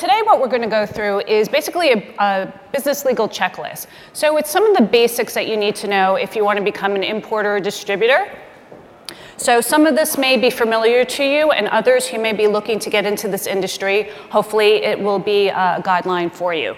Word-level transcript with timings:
today 0.00 0.22
what 0.24 0.40
we're 0.40 0.48
going 0.48 0.62
to 0.62 0.68
go 0.68 0.86
through 0.86 1.20
is 1.20 1.46
basically 1.46 1.92
a, 1.92 2.14
a, 2.18 2.60
business 2.72 3.04
legal 3.04 3.28
checklist. 3.28 3.86
So 4.14 4.38
it's 4.38 4.50
some 4.50 4.64
of 4.64 4.74
the 4.74 4.82
basics 4.82 5.34
that 5.34 5.46
you 5.46 5.58
need 5.58 5.76
to 5.76 5.88
know 5.88 6.16
if 6.16 6.34
you 6.34 6.42
want 6.42 6.58
to 6.58 6.64
become 6.64 6.94
an 6.94 7.04
importer 7.04 7.56
or 7.56 7.60
distributor. 7.60 8.26
So 9.36 9.60
some 9.60 9.86
of 9.86 9.96
this 9.96 10.16
may 10.16 10.38
be 10.38 10.48
familiar 10.48 11.04
to 11.04 11.24
you, 11.24 11.50
and 11.50 11.68
others 11.68 12.06
who 12.06 12.18
may 12.18 12.32
be 12.32 12.46
looking 12.46 12.78
to 12.78 12.90
get 12.90 13.04
into 13.04 13.28
this 13.28 13.46
industry, 13.46 14.04
hopefully 14.30 14.84
it 14.84 14.98
will 14.98 15.18
be 15.18 15.48
a 15.48 15.82
guideline 15.84 16.32
for 16.32 16.54
you. 16.54 16.74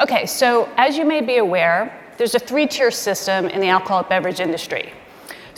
Okay, 0.00 0.26
so 0.26 0.68
as 0.76 0.98
you 0.98 1.06
may 1.06 1.22
be 1.22 1.38
aware, 1.38 1.98
there's 2.18 2.34
a 2.34 2.38
three-tier 2.38 2.90
system 2.90 3.46
in 3.46 3.60
the 3.60 3.68
alcoholic 3.68 4.08
beverage 4.08 4.40
industry. 4.40 4.92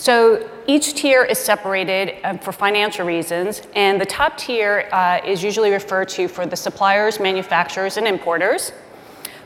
So 0.01 0.48
each 0.67 0.95
tier 0.95 1.25
is 1.25 1.39
separated 1.39 2.14
um, 2.25 2.39
for 2.39 2.53
financial 2.53 3.05
reasons, 3.05 3.61
and 3.75 4.01
the 4.01 4.07
top 4.07 4.38
tier 4.38 4.88
uh, 4.93 5.20
is 5.27 5.45
usually 5.45 5.70
referred 5.73 6.09
to 6.11 6.27
for 6.27 6.47
the 6.47 6.57
suppliers, 6.57 7.20
manufacturers, 7.20 7.98
and 7.98 8.09
importers. 8.09 8.73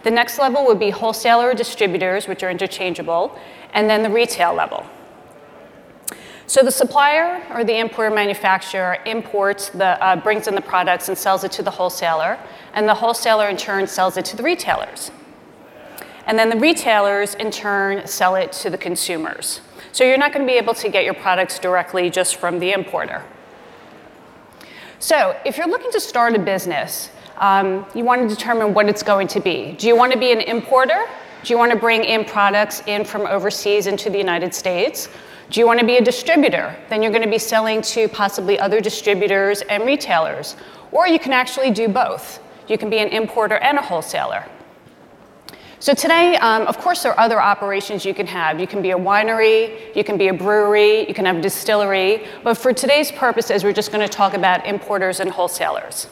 The 0.04 0.12
next 0.12 0.38
level 0.38 0.64
would 0.66 0.78
be 0.78 0.90
wholesaler 0.90 1.50
or 1.50 1.54
distributors, 1.54 2.28
which 2.28 2.44
are 2.44 2.50
interchangeable, 2.50 3.36
and 3.72 3.90
then 3.90 4.04
the 4.04 4.10
retail 4.10 4.54
level. 4.54 4.86
So 6.46 6.62
the 6.62 6.70
supplier 6.70 7.44
or 7.50 7.64
the 7.64 7.76
importer 7.76 8.14
manufacturer 8.14 8.98
imports 9.06 9.70
the, 9.70 10.00
uh, 10.00 10.14
brings 10.14 10.46
in 10.46 10.54
the 10.54 10.62
products 10.62 11.08
and 11.08 11.18
sells 11.18 11.42
it 11.42 11.50
to 11.50 11.64
the 11.64 11.72
wholesaler, 11.72 12.38
and 12.74 12.88
the 12.88 12.94
wholesaler 12.94 13.48
in 13.48 13.56
turn 13.56 13.88
sells 13.88 14.16
it 14.16 14.24
to 14.26 14.36
the 14.36 14.44
retailers. 14.44 15.10
And 16.28 16.38
then 16.38 16.48
the 16.48 16.60
retailers 16.60 17.34
in 17.34 17.50
turn 17.50 18.06
sell 18.06 18.36
it 18.36 18.52
to 18.52 18.70
the 18.70 18.78
consumers. 18.78 19.60
So 19.94 20.02
you're 20.02 20.18
not 20.18 20.32
going 20.32 20.44
to 20.44 20.52
be 20.52 20.58
able 20.58 20.74
to 20.74 20.88
get 20.88 21.04
your 21.04 21.14
products 21.14 21.60
directly 21.60 22.10
just 22.10 22.34
from 22.34 22.58
the 22.58 22.72
importer. 22.72 23.22
So 24.98 25.38
if 25.46 25.56
you're 25.56 25.68
looking 25.68 25.92
to 25.92 26.00
start 26.00 26.34
a 26.34 26.38
business, 26.40 27.10
um, 27.36 27.86
you 27.94 28.04
want 28.04 28.28
to 28.28 28.34
determine 28.34 28.74
what 28.74 28.88
it's 28.88 29.04
going 29.04 29.28
to 29.28 29.38
be. 29.38 29.76
Do 29.78 29.86
you 29.86 29.94
want 29.96 30.12
to 30.12 30.18
be 30.18 30.32
an 30.32 30.40
importer? 30.40 31.06
Do 31.44 31.52
you 31.52 31.56
want 31.56 31.70
to 31.70 31.78
bring 31.78 32.02
in 32.02 32.24
products 32.24 32.82
in 32.88 33.04
from 33.04 33.22
overseas 33.22 33.86
into 33.86 34.10
the 34.10 34.18
United 34.18 34.52
States? 34.52 35.08
Do 35.50 35.60
you 35.60 35.66
want 35.66 35.78
to 35.78 35.86
be 35.86 35.98
a 35.98 36.02
distributor? 36.02 36.74
Then 36.88 37.00
you're 37.00 37.12
going 37.12 37.22
to 37.22 37.30
be 37.30 37.38
selling 37.38 37.80
to 37.82 38.08
possibly 38.08 38.58
other 38.58 38.80
distributors 38.80 39.62
and 39.62 39.86
retailers. 39.86 40.56
Or 40.90 41.06
you 41.06 41.20
can 41.20 41.32
actually 41.32 41.70
do 41.70 41.86
both. 41.86 42.40
You 42.66 42.78
can 42.78 42.90
be 42.90 42.98
an 42.98 43.10
importer 43.10 43.58
and 43.58 43.78
a 43.78 43.82
wholesaler. 43.82 44.44
So 45.84 45.92
today, 45.92 46.36
um, 46.36 46.62
of 46.62 46.78
course, 46.78 47.02
there 47.02 47.12
are 47.12 47.20
other 47.20 47.38
operations 47.38 48.06
you 48.06 48.14
can 48.14 48.26
have. 48.26 48.58
You 48.58 48.66
can 48.66 48.80
be 48.80 48.92
a 48.92 48.96
winery, 48.96 49.94
you 49.94 50.02
can 50.02 50.16
be 50.16 50.28
a 50.28 50.32
brewery, 50.32 51.06
you 51.06 51.12
can 51.12 51.26
have 51.26 51.36
a 51.36 51.40
distillery. 51.42 52.26
But 52.42 52.54
for 52.54 52.72
today's 52.72 53.12
purposes, 53.12 53.64
we're 53.64 53.74
just 53.74 53.92
going 53.92 54.00
to 54.00 54.10
talk 54.10 54.32
about 54.32 54.64
importers 54.64 55.20
and 55.20 55.28
wholesalers. 55.28 56.08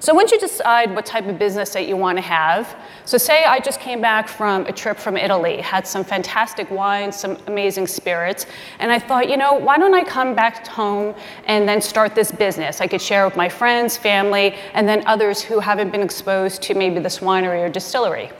So 0.00 0.12
once 0.12 0.32
you 0.32 0.38
decide 0.38 0.94
what 0.94 1.06
type 1.06 1.28
of 1.28 1.38
business 1.38 1.70
that 1.70 1.88
you 1.88 1.96
want 1.96 2.18
to 2.18 2.22
have, 2.22 2.76
so 3.06 3.16
say 3.16 3.44
I 3.44 3.58
just 3.58 3.80
came 3.80 4.02
back 4.02 4.28
from 4.28 4.66
a 4.66 4.72
trip 4.72 4.98
from 4.98 5.16
Italy, 5.16 5.62
had 5.62 5.86
some 5.86 6.04
fantastic 6.04 6.70
wines, 6.70 7.16
some 7.16 7.38
amazing 7.46 7.86
spirits, 7.86 8.44
and 8.80 8.92
I 8.92 8.98
thought, 8.98 9.30
you 9.30 9.38
know, 9.38 9.54
why 9.54 9.78
don't 9.78 9.94
I 9.94 10.04
come 10.04 10.34
back 10.34 10.66
home 10.66 11.14
and 11.46 11.66
then 11.66 11.80
start 11.80 12.14
this 12.14 12.30
business? 12.30 12.82
I 12.82 12.86
could 12.86 13.00
share 13.00 13.24
with 13.24 13.36
my 13.36 13.48
friends, 13.48 13.96
family, 13.96 14.56
and 14.74 14.86
then 14.86 15.06
others 15.06 15.40
who 15.40 15.58
haven't 15.58 15.90
been 15.90 16.02
exposed 16.02 16.60
to 16.64 16.74
maybe 16.74 17.00
this 17.00 17.20
winery 17.20 17.64
or 17.64 17.70
distillery. 17.70 18.30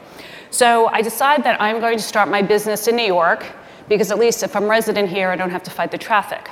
So 0.53 0.85
I 0.85 1.01
decided 1.01 1.43
that 1.47 1.59
I'm 1.59 1.79
going 1.79 1.97
to 1.97 2.03
start 2.03 2.29
my 2.29 2.43
business 2.43 2.87
in 2.87 2.95
New 2.95 3.07
York 3.07 3.43
because 3.89 4.11
at 4.11 4.19
least 4.19 4.43
if 4.43 4.55
I'm 4.55 4.69
resident 4.69 5.09
here, 5.09 5.31
I 5.31 5.35
don't 5.35 5.49
have 5.49 5.63
to 5.63 5.71
fight 5.71 5.89
the 5.89 5.97
traffic. 5.97 6.47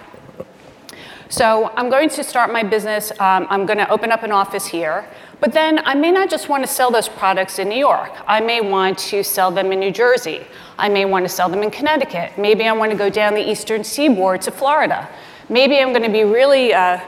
So 1.29 1.71
I'm 1.75 1.87
going 1.91 2.09
to 2.09 2.23
start 2.23 2.51
my 2.51 2.63
business. 2.63 3.11
Um, 3.19 3.45
I'm 3.51 3.67
going 3.67 3.77
to 3.77 3.87
open 3.91 4.11
up 4.11 4.23
an 4.23 4.31
office 4.31 4.65
here. 4.65 5.05
But 5.39 5.53
then 5.53 5.85
I 5.85 5.93
may 5.93 6.09
not 6.09 6.31
just 6.31 6.49
want 6.49 6.63
to 6.63 6.67
sell 6.67 6.89
those 6.89 7.07
products 7.07 7.59
in 7.59 7.69
New 7.69 7.77
York. 7.77 8.11
I 8.25 8.41
may 8.41 8.59
want 8.59 8.97
to 9.11 9.23
sell 9.23 9.51
them 9.51 9.71
in 9.71 9.79
New 9.79 9.91
Jersey. 9.91 10.47
I 10.79 10.89
may 10.89 11.05
want 11.05 11.23
to 11.25 11.29
sell 11.29 11.47
them 11.47 11.61
in 11.61 11.69
Connecticut. 11.69 12.39
Maybe 12.39 12.63
I 12.63 12.71
want 12.71 12.91
to 12.91 12.97
go 12.97 13.11
down 13.11 13.35
the 13.35 13.51
eastern 13.51 13.83
seaboard 13.83 14.41
to 14.41 14.51
Florida. 14.51 15.07
Maybe 15.47 15.77
I'm 15.77 15.89
going 15.89 16.01
to 16.01 16.09
be 16.09 16.23
really 16.23 16.73
uh, 16.73 16.99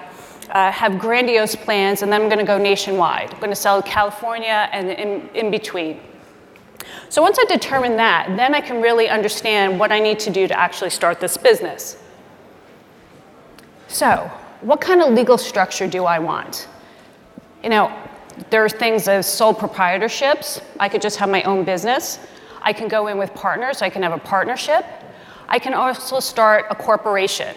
uh, 0.52 0.72
have 0.72 1.00
grandiose 1.00 1.56
plans, 1.56 2.04
and 2.04 2.14
then 2.14 2.22
I'm 2.22 2.28
going 2.28 2.38
to 2.38 2.46
go 2.46 2.60
nationwide. 2.60 3.34
I'm 3.34 3.40
going 3.40 3.50
to 3.50 3.56
sell 3.56 3.82
California 3.82 4.70
and 4.72 4.92
in, 4.92 5.28
in 5.34 5.50
between. 5.50 6.00
So 7.14 7.22
once 7.22 7.38
I 7.38 7.46
determine 7.46 7.96
that, 7.98 8.36
then 8.38 8.56
I 8.56 8.60
can 8.60 8.82
really 8.82 9.08
understand 9.08 9.80
what 9.80 9.92
I 9.92 10.00
need 10.00 10.18
to 10.22 10.32
do 10.32 10.48
to 10.48 10.60
actually 10.60 10.90
start 10.90 11.20
this 11.20 11.38
business. 11.38 11.96
So, 13.88 14.32
what 14.62 14.82
kind 14.82 15.00
of 15.00 15.14
legal 15.14 15.38
structure 15.38 15.88
do 15.88 16.06
I 16.06 16.18
want? 16.18 16.68
You 17.62 17.70
know, 17.70 17.96
there 18.50 18.66
are 18.66 18.68
things 18.68 19.08
as 19.08 19.32
sole 19.32 19.54
proprietorships. 19.54 20.60
I 20.80 20.90
could 20.90 21.04
just 21.04 21.18
have 21.18 21.30
my 21.30 21.44
own 21.44 21.64
business. 21.64 22.18
I 22.64 22.74
can 22.74 22.88
go 22.88 23.06
in 23.06 23.20
with 23.20 23.32
partners. 23.36 23.84
I 23.84 23.92
can 23.92 24.02
have 24.02 24.14
a 24.14 24.18
partnership. 24.18 24.84
I 25.48 25.60
can 25.60 25.76
also 25.76 26.20
start 26.20 26.66
a 26.72 26.76
corporation. 26.76 27.56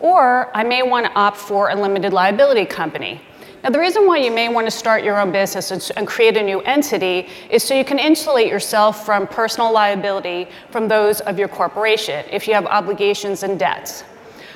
Or 0.00 0.50
I 0.56 0.64
may 0.64 0.82
want 0.82 1.06
to 1.06 1.12
opt 1.12 1.36
for 1.36 1.70
a 1.70 1.76
limited 1.76 2.12
liability 2.12 2.64
company. 2.64 3.20
Now, 3.66 3.72
the 3.72 3.80
reason 3.80 4.06
why 4.06 4.18
you 4.18 4.30
may 4.30 4.48
want 4.48 4.68
to 4.68 4.70
start 4.70 5.02
your 5.02 5.20
own 5.20 5.32
business 5.32 5.90
and 5.90 6.06
create 6.06 6.36
a 6.36 6.42
new 6.44 6.60
entity 6.60 7.26
is 7.50 7.64
so 7.64 7.74
you 7.74 7.84
can 7.84 7.98
insulate 7.98 8.46
yourself 8.46 9.04
from 9.04 9.26
personal 9.26 9.72
liability 9.72 10.46
from 10.70 10.86
those 10.86 11.20
of 11.22 11.36
your 11.36 11.48
corporation 11.48 12.24
if 12.30 12.46
you 12.46 12.54
have 12.54 12.64
obligations 12.66 13.42
and 13.42 13.58
debts. 13.58 14.04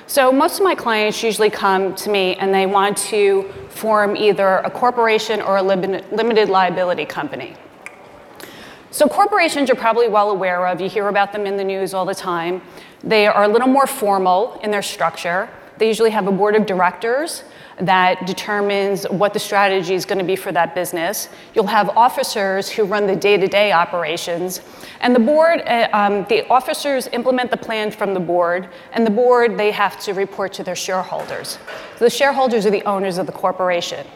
So, 0.07 0.31
most 0.31 0.61
of 0.61 0.65
my 0.65 0.77
clients 0.77 1.25
usually 1.25 1.51
come 1.51 1.93
to 1.97 2.09
me 2.09 2.37
and 2.37 2.55
they 2.55 2.67
want 2.67 2.97
to 2.99 3.53
form 3.71 4.17
either 4.17 4.59
a 4.59 4.71
corporation 4.71 5.43
or 5.43 5.57
a 5.57 5.63
limited 5.65 6.49
liability 6.49 7.05
company. 7.05 7.57
So, 8.93 9.09
corporations 9.09 9.69
you're 9.69 9.77
probably 9.77 10.07
well 10.07 10.31
aware 10.31 10.69
of, 10.69 10.81
you 10.81 10.89
hear 10.89 11.09
about 11.09 11.33
them 11.33 11.47
in 11.47 11.57
the 11.57 11.65
news 11.65 11.95
all 11.95 12.05
the 12.05 12.15
time. 12.15 12.63
They 13.03 13.27
are 13.27 13.43
a 13.43 13.49
little 13.49 13.67
more 13.67 13.89
formal 13.89 14.61
in 14.63 14.71
their 14.71 14.83
structure. 14.83 15.51
They 15.79 15.89
usually 15.89 16.11
have 16.11 16.29
a 16.29 16.33
board 16.33 16.55
of 16.55 16.65
directors 16.65 17.43
that 17.81 18.27
determines 18.27 19.05
what 19.05 19.33
the 19.33 19.39
strategy 19.39 19.95
is 19.95 20.05
going 20.05 20.19
to 20.19 20.25
be 20.25 20.37
for 20.37 20.53
that 20.53 20.75
business. 20.75 21.29
You'll 21.55 21.67
have 21.67 21.89
officers 21.91 22.69
who 22.69 22.85
run 22.85 23.07
the 23.07 23.17
day 23.17 23.37
to 23.37 23.47
day 23.47 23.73
operations. 23.73 24.61
And 25.01 25.15
the 25.15 25.21
board, 25.21 25.63
uh, 25.67 25.89
um, 25.93 26.25
the 26.29 26.47
officers 26.49 27.09
implement 27.09 27.51
the 27.51 27.57
plan 27.57 27.91
from 27.91 28.15
the 28.15 28.21
board, 28.21 28.69
and 28.93 29.07
the 29.07 29.11
board, 29.11 29.57
they 29.57 29.71
have 29.71 29.99
to 30.01 30.13
report 30.13 30.53
to 30.55 30.63
their 30.65 30.77
shareholders. 30.77 31.59
So 31.97 32.05
the 32.05 32.11
shareholders 32.11 32.67
are 32.67 32.71
the 32.71 32.85
owners 32.85 33.19
of 33.19 33.27
the 33.27 33.33
corporation. 33.33 34.07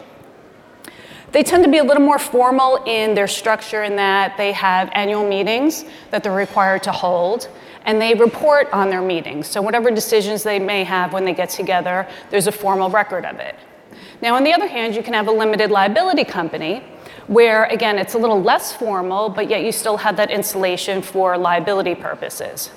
They 1.31 1.43
tend 1.43 1.65
to 1.65 1.69
be 1.69 1.79
a 1.79 1.83
little 1.83 2.03
more 2.03 2.19
formal 2.19 2.83
in 2.85 3.13
their 3.13 3.27
structure 3.27 3.83
in 3.83 3.97
that 3.97 4.37
they 4.37 4.53
have 4.53 4.89
annual 4.93 5.27
meetings 5.27 5.83
that 6.11 6.23
they're 6.23 6.31
required 6.31 6.83
to 6.83 6.93
hold 6.93 7.49
and 7.85 8.01
they 8.01 8.13
report 8.13 8.67
on 8.73 8.89
their 8.89 9.01
meetings. 9.01 9.47
So, 9.47 9.61
whatever 9.61 9.91
decisions 9.91 10.43
they 10.43 10.59
may 10.59 10.83
have 10.83 11.13
when 11.13 11.25
they 11.25 11.33
get 11.33 11.49
together, 11.49 12.07
there's 12.29 12.47
a 12.47 12.51
formal 12.51 12.89
record 12.89 13.25
of 13.25 13.39
it. 13.39 13.55
Now, 14.21 14.35
on 14.35 14.43
the 14.43 14.53
other 14.53 14.67
hand, 14.67 14.95
you 14.95 15.03
can 15.03 15.13
have 15.13 15.27
a 15.27 15.31
limited 15.31 15.71
liability 15.71 16.23
company 16.23 16.83
where, 17.27 17.65
again, 17.65 17.97
it's 17.97 18.13
a 18.13 18.17
little 18.17 18.41
less 18.41 18.73
formal, 18.73 19.29
but 19.29 19.49
yet 19.49 19.63
you 19.63 19.71
still 19.71 19.97
have 19.97 20.17
that 20.17 20.31
insulation 20.31 21.01
for 21.01 21.37
liability 21.37 21.95
purposes. 21.95 22.69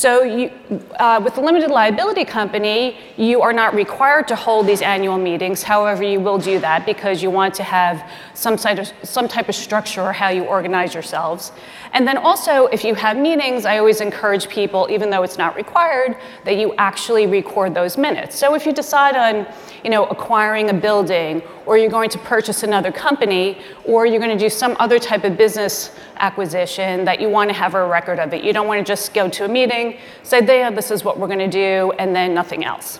So, 0.00 0.22
you, 0.22 0.50
uh, 0.98 1.20
with 1.22 1.34
the 1.34 1.42
limited 1.42 1.70
liability 1.70 2.24
company, 2.24 2.96
you 3.18 3.42
are 3.42 3.52
not 3.52 3.74
required 3.74 4.28
to 4.28 4.34
hold 4.34 4.66
these 4.66 4.80
annual 4.80 5.18
meetings. 5.18 5.62
However, 5.62 6.02
you 6.02 6.20
will 6.20 6.38
do 6.38 6.58
that 6.60 6.86
because 6.86 7.22
you 7.22 7.28
want 7.28 7.52
to 7.56 7.62
have 7.62 8.10
some, 8.32 8.56
type 8.56 8.78
of, 8.78 8.90
some 9.02 9.28
type 9.28 9.50
of 9.50 9.54
structure 9.54 10.00
or 10.00 10.14
how 10.14 10.30
you 10.30 10.44
organize 10.44 10.94
yourselves. 10.94 11.52
And 11.92 12.08
then 12.08 12.16
also, 12.16 12.64
if 12.68 12.82
you 12.82 12.94
have 12.94 13.18
meetings, 13.18 13.66
I 13.66 13.76
always 13.76 14.00
encourage 14.00 14.48
people, 14.48 14.88
even 14.90 15.10
though 15.10 15.22
it's 15.22 15.36
not 15.36 15.54
required, 15.54 16.16
that 16.46 16.56
you 16.56 16.72
actually 16.78 17.26
record 17.26 17.74
those 17.74 17.98
minutes. 17.98 18.38
So 18.38 18.54
if 18.54 18.64
you 18.64 18.72
decide 18.72 19.16
on, 19.16 19.46
you 19.84 19.90
know, 19.90 20.06
acquiring 20.06 20.70
a 20.70 20.74
building, 20.74 21.42
or 21.70 21.78
you're 21.78 21.88
going 21.88 22.10
to 22.10 22.18
purchase 22.18 22.64
another 22.64 22.90
company, 22.90 23.56
or 23.84 24.04
you're 24.04 24.18
going 24.18 24.36
to 24.36 24.44
do 24.44 24.50
some 24.50 24.76
other 24.80 24.98
type 24.98 25.22
of 25.22 25.36
business 25.36 25.92
acquisition, 26.16 27.04
that 27.04 27.20
you 27.20 27.28
want 27.28 27.48
to 27.48 27.54
have 27.54 27.76
a 27.76 27.86
record 27.86 28.18
of 28.18 28.34
it. 28.34 28.42
You 28.42 28.52
don't 28.52 28.66
want 28.66 28.84
to 28.84 28.84
just 28.84 29.14
go 29.14 29.28
to 29.28 29.44
a 29.44 29.48
meeting, 29.48 29.96
say, 30.24 30.44
yeah, 30.44 30.68
this 30.70 30.90
is 30.90 31.04
what 31.04 31.16
we're 31.16 31.28
going 31.28 31.38
to 31.38 31.46
do, 31.46 31.92
and 31.96 32.12
then 32.12 32.34
nothing 32.34 32.64
else. 32.64 32.98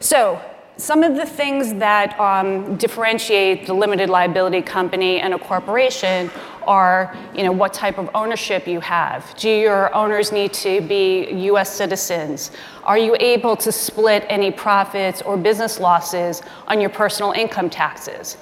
So 0.00 0.38
some 0.76 1.02
of 1.02 1.16
the 1.16 1.24
things 1.24 1.72
that 1.76 2.20
um, 2.20 2.76
differentiate 2.76 3.66
the 3.66 3.72
limited 3.72 4.10
liability 4.10 4.60
company 4.60 5.18
and 5.18 5.32
a 5.32 5.38
corporation 5.38 6.30
are 6.68 7.16
you 7.34 7.42
know, 7.42 7.50
what 7.50 7.72
type 7.72 7.98
of 7.98 8.08
ownership 8.14 8.68
you 8.68 8.78
have. 8.80 9.34
Do 9.36 9.48
your 9.48 9.92
owners 9.94 10.30
need 10.30 10.52
to 10.52 10.80
be 10.82 11.28
US 11.50 11.72
citizens? 11.74 12.52
Are 12.84 12.98
you 12.98 13.16
able 13.18 13.56
to 13.56 13.72
split 13.72 14.24
any 14.28 14.52
profits 14.52 15.22
or 15.22 15.36
business 15.36 15.80
losses 15.80 16.42
on 16.68 16.80
your 16.80 16.90
personal 16.90 17.32
income 17.32 17.70
taxes? 17.70 18.36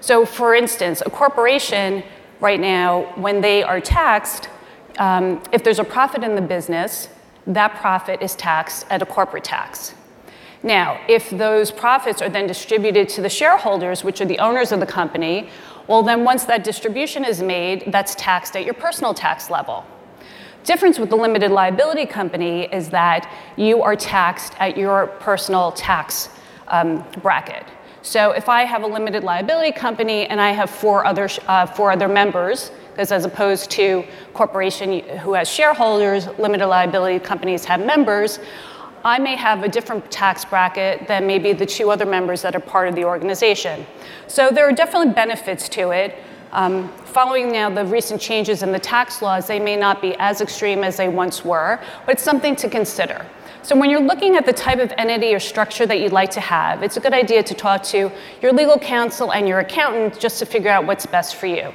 So, 0.00 0.24
for 0.24 0.54
instance, 0.54 1.02
a 1.04 1.10
corporation 1.10 2.02
right 2.40 2.60
now, 2.60 3.12
when 3.16 3.40
they 3.40 3.62
are 3.62 3.80
taxed, 3.80 4.48
um, 4.98 5.42
if 5.52 5.62
there's 5.62 5.78
a 5.78 5.84
profit 5.84 6.22
in 6.22 6.34
the 6.34 6.42
business, 6.42 7.08
that 7.46 7.74
profit 7.80 8.22
is 8.22 8.34
taxed 8.36 8.86
at 8.90 9.02
a 9.02 9.06
corporate 9.06 9.44
tax. 9.44 9.94
Now, 10.62 11.00
if 11.08 11.28
those 11.30 11.72
profits 11.72 12.22
are 12.22 12.28
then 12.28 12.46
distributed 12.46 13.08
to 13.10 13.22
the 13.22 13.28
shareholders, 13.28 14.04
which 14.04 14.20
are 14.20 14.24
the 14.24 14.38
owners 14.38 14.70
of 14.70 14.78
the 14.78 14.86
company, 14.86 15.50
well, 15.88 16.02
then 16.02 16.24
once 16.24 16.44
that 16.44 16.64
distribution 16.64 17.24
is 17.24 17.42
made, 17.42 17.84
that's 17.88 18.14
taxed 18.14 18.56
at 18.56 18.64
your 18.64 18.74
personal 18.74 19.14
tax 19.14 19.50
level. 19.50 19.84
Difference 20.64 20.98
with 20.98 21.10
the 21.10 21.16
limited 21.16 21.50
liability 21.50 22.06
company 22.06 22.64
is 22.72 22.88
that 22.90 23.28
you 23.56 23.82
are 23.82 23.96
taxed 23.96 24.54
at 24.60 24.76
your 24.76 25.08
personal 25.18 25.72
tax 25.72 26.28
um, 26.68 27.04
bracket. 27.20 27.64
So 28.02 28.32
if 28.32 28.48
I 28.48 28.64
have 28.64 28.82
a 28.82 28.86
limited 28.86 29.24
liability 29.24 29.72
company 29.72 30.26
and 30.26 30.40
I 30.40 30.50
have 30.50 30.70
four 30.70 31.04
other, 31.04 31.28
uh, 31.46 31.66
four 31.66 31.90
other 31.90 32.08
members, 32.08 32.70
because 32.90 33.10
as 33.10 33.24
opposed 33.24 33.70
to 33.72 34.04
corporation 34.34 35.00
who 35.18 35.34
has 35.34 35.48
shareholders, 35.48 36.26
limited 36.38 36.66
liability 36.66 37.18
companies 37.18 37.64
have 37.64 37.84
members, 37.84 38.38
I 39.04 39.18
may 39.18 39.34
have 39.36 39.64
a 39.64 39.68
different 39.68 40.10
tax 40.10 40.44
bracket 40.44 41.08
than 41.08 41.26
maybe 41.26 41.52
the 41.52 41.66
two 41.66 41.90
other 41.90 42.06
members 42.06 42.42
that 42.42 42.54
are 42.54 42.60
part 42.60 42.88
of 42.88 42.94
the 42.94 43.04
organization. 43.04 43.84
So 44.28 44.50
there 44.50 44.68
are 44.68 44.72
definitely 44.72 45.12
benefits 45.12 45.68
to 45.70 45.90
it. 45.90 46.16
Um, 46.52 46.88
following 47.06 47.50
now 47.50 47.70
the 47.70 47.84
recent 47.84 48.20
changes 48.20 48.62
in 48.62 48.72
the 48.72 48.78
tax 48.78 49.22
laws, 49.22 49.46
they 49.46 49.58
may 49.58 49.74
not 49.74 50.00
be 50.00 50.14
as 50.18 50.40
extreme 50.40 50.84
as 50.84 50.96
they 50.98 51.08
once 51.08 51.44
were, 51.44 51.80
but 52.06 52.12
it's 52.12 52.22
something 52.22 52.54
to 52.56 52.68
consider. 52.68 53.26
So 53.62 53.76
when 53.76 53.90
you're 53.90 54.02
looking 54.02 54.36
at 54.36 54.44
the 54.44 54.52
type 54.52 54.78
of 54.78 54.92
entity 54.98 55.34
or 55.34 55.40
structure 55.40 55.86
that 55.86 56.00
you'd 56.00 56.12
like 56.12 56.30
to 56.32 56.40
have, 56.40 56.82
it's 56.82 56.96
a 56.96 57.00
good 57.00 57.14
idea 57.14 57.42
to 57.44 57.54
talk 57.54 57.82
to 57.84 58.10
your 58.40 58.52
legal 58.52 58.78
counsel 58.78 59.32
and 59.32 59.48
your 59.48 59.60
accountant 59.60 60.18
just 60.18 60.38
to 60.40 60.46
figure 60.46 60.70
out 60.70 60.84
what's 60.84 61.06
best 61.06 61.36
for 61.36 61.46
you. 61.46 61.72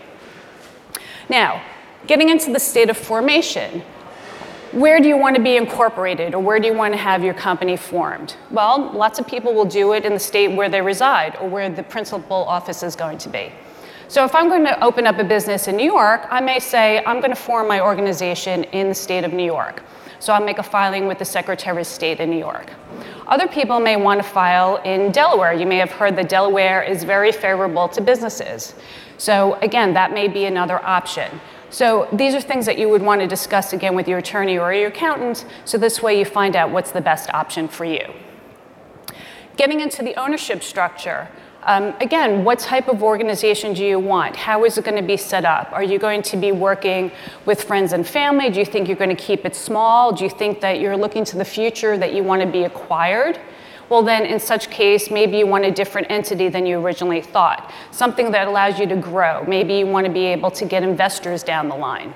Now, 1.30 1.64
getting 2.06 2.30
into 2.30 2.52
the 2.52 2.60
state 2.60 2.90
of 2.90 2.98
formation, 2.98 3.84
where 4.78 5.00
do 5.00 5.08
you 5.08 5.18
want 5.18 5.36
to 5.36 5.42
be 5.42 5.58
incorporated 5.58 6.36
or 6.36 6.40
where 6.40 6.60
do 6.60 6.68
you 6.68 6.74
want 6.74 6.94
to 6.94 7.00
have 7.00 7.24
your 7.24 7.34
company 7.34 7.76
formed? 7.76 8.36
Well, 8.52 8.92
lots 8.94 9.18
of 9.18 9.26
people 9.26 9.56
will 9.56 9.66
do 9.66 9.94
it 9.94 10.06
in 10.06 10.14
the 10.14 10.20
state 10.20 10.50
where 10.50 10.70
they 10.70 10.82
reside 10.82 11.36
or 11.42 11.50
where 11.50 11.68
the 11.68 11.82
principal 11.82 12.38
office 12.38 12.84
is 12.84 12.96
going 12.96 13.18
to 13.20 13.30
be. 13.30 13.52
So 14.08 14.24
if 14.24 14.36
I'm 14.36 14.50
going 14.50 14.66
to 14.66 14.84
open 14.84 15.08
up 15.08 15.18
a 15.18 15.24
business 15.24 15.68
in 15.68 15.78
New 15.78 15.92
York, 15.92 16.28
I 16.30 16.42
may 16.42 16.60
say 16.60 17.04
I'm 17.06 17.22
going 17.22 17.32
to 17.32 17.36
form 17.36 17.68
my 17.68 17.82
organization 17.82 18.66
in 18.66 18.90
the 18.90 18.94
state 18.94 19.24
of 19.24 19.34
New 19.34 19.44
York. 19.44 19.82
So 20.20 20.32
I'll 20.32 20.46
make 20.46 20.60
a 20.60 20.64
filing 20.64 21.08
with 21.08 21.18
the 21.18 21.26
Secretary 21.26 21.82
of 21.82 21.88
State 21.88 22.20
in 22.20 22.30
New 22.30 22.38
York. 22.38 22.72
Other 23.26 23.48
people 23.48 23.80
may 23.80 23.96
want 23.96 24.22
to 24.22 24.28
file 24.28 24.78
in 24.78 25.12
Delaware. 25.12 25.54
You 25.54 25.66
may 25.66 25.78
have 25.78 25.92
heard 25.92 26.16
that 26.18 26.30
Delaware 26.30 26.84
is 26.84 27.04
very 27.04 27.32
favorable 27.32 27.90
to 27.90 28.02
businesses. 28.02 28.76
So 29.18 29.56
again, 29.56 29.94
that 29.96 30.14
may 30.14 30.28
be 30.28 30.46
another 30.46 30.84
option. 30.86 31.42
So 31.70 32.08
these 32.14 32.34
are 32.34 32.42
things 32.42 32.66
that 32.66 32.78
you 32.78 32.90
would 32.90 33.02
want 33.02 33.22
to 33.22 33.28
discuss 33.28 33.74
again 33.74 33.96
with 33.96 34.08
your 34.08 34.20
attorney 34.20 34.58
or 34.58 34.74
your 34.74 34.88
accountant, 34.88 35.46
so 35.66 35.78
this 35.78 36.02
way 36.02 36.18
you 36.18 36.26
find 36.26 36.56
out 36.56 36.72
what's 36.72 36.92
the 36.92 37.02
best 37.02 37.30
option 37.34 37.68
for 37.68 37.86
you. 37.86 38.14
Getting 39.58 39.82
into 39.82 40.04
the 40.04 40.16
ownership 40.16 40.64
structure, 40.64 41.28
um, 41.64 41.94
again, 42.00 42.46
what 42.46 42.60
type 42.60 42.88
of 42.88 43.04
organization 43.04 43.74
do 43.74 43.84
you 43.84 44.00
want? 44.00 44.38
How 44.38 44.64
is 44.64 44.78
it 44.78 44.86
going 44.86 44.96
to 44.96 45.06
be 45.06 45.18
set 45.18 45.44
up? 45.44 45.70
Are 45.74 45.84
you 45.84 46.00
going 46.00 46.22
to 46.22 46.38
be 46.38 46.54
working 46.54 47.12
with 47.46 47.64
friends 47.64 47.92
and 47.92 48.08
family? 48.08 48.50
Do 48.50 48.60
you 48.60 48.66
think 48.66 48.88
you're 48.88 48.96
going 48.96 49.14
to 49.14 49.22
keep 49.22 49.44
it 49.46 49.54
small? 49.54 50.14
Do 50.14 50.24
you 50.24 50.30
think 50.30 50.62
that 50.62 50.80
you're 50.80 50.96
looking 50.96 51.26
to 51.26 51.38
the 51.38 51.44
future 51.44 51.98
that 51.98 52.14
you 52.14 52.24
want 52.24 52.42
to 52.42 52.48
be 52.48 52.64
acquired? 52.64 53.38
Well, 53.90 54.04
then, 54.04 54.26
in 54.26 54.40
such 54.40 54.70
case, 54.70 55.10
maybe 55.10 55.38
you 55.38 55.48
want 55.48 55.66
a 55.66 55.72
different 55.72 56.12
entity 56.12 56.50
than 56.50 56.66
you 56.66 56.80
originally 56.80 57.22
thought, 57.22 57.72
something 57.92 58.32
that 58.32 58.48
allows 58.48 58.80
you 58.80 58.86
to 58.88 58.96
grow. 58.96 59.46
Maybe 59.46 59.76
you 59.76 59.88
want 59.88 60.06
to 60.06 60.12
be 60.12 60.26
able 60.26 60.52
to 60.52 60.66
get 60.66 60.84
investors 60.84 61.44
down 61.44 61.70
the 61.70 61.76
line. 61.76 62.14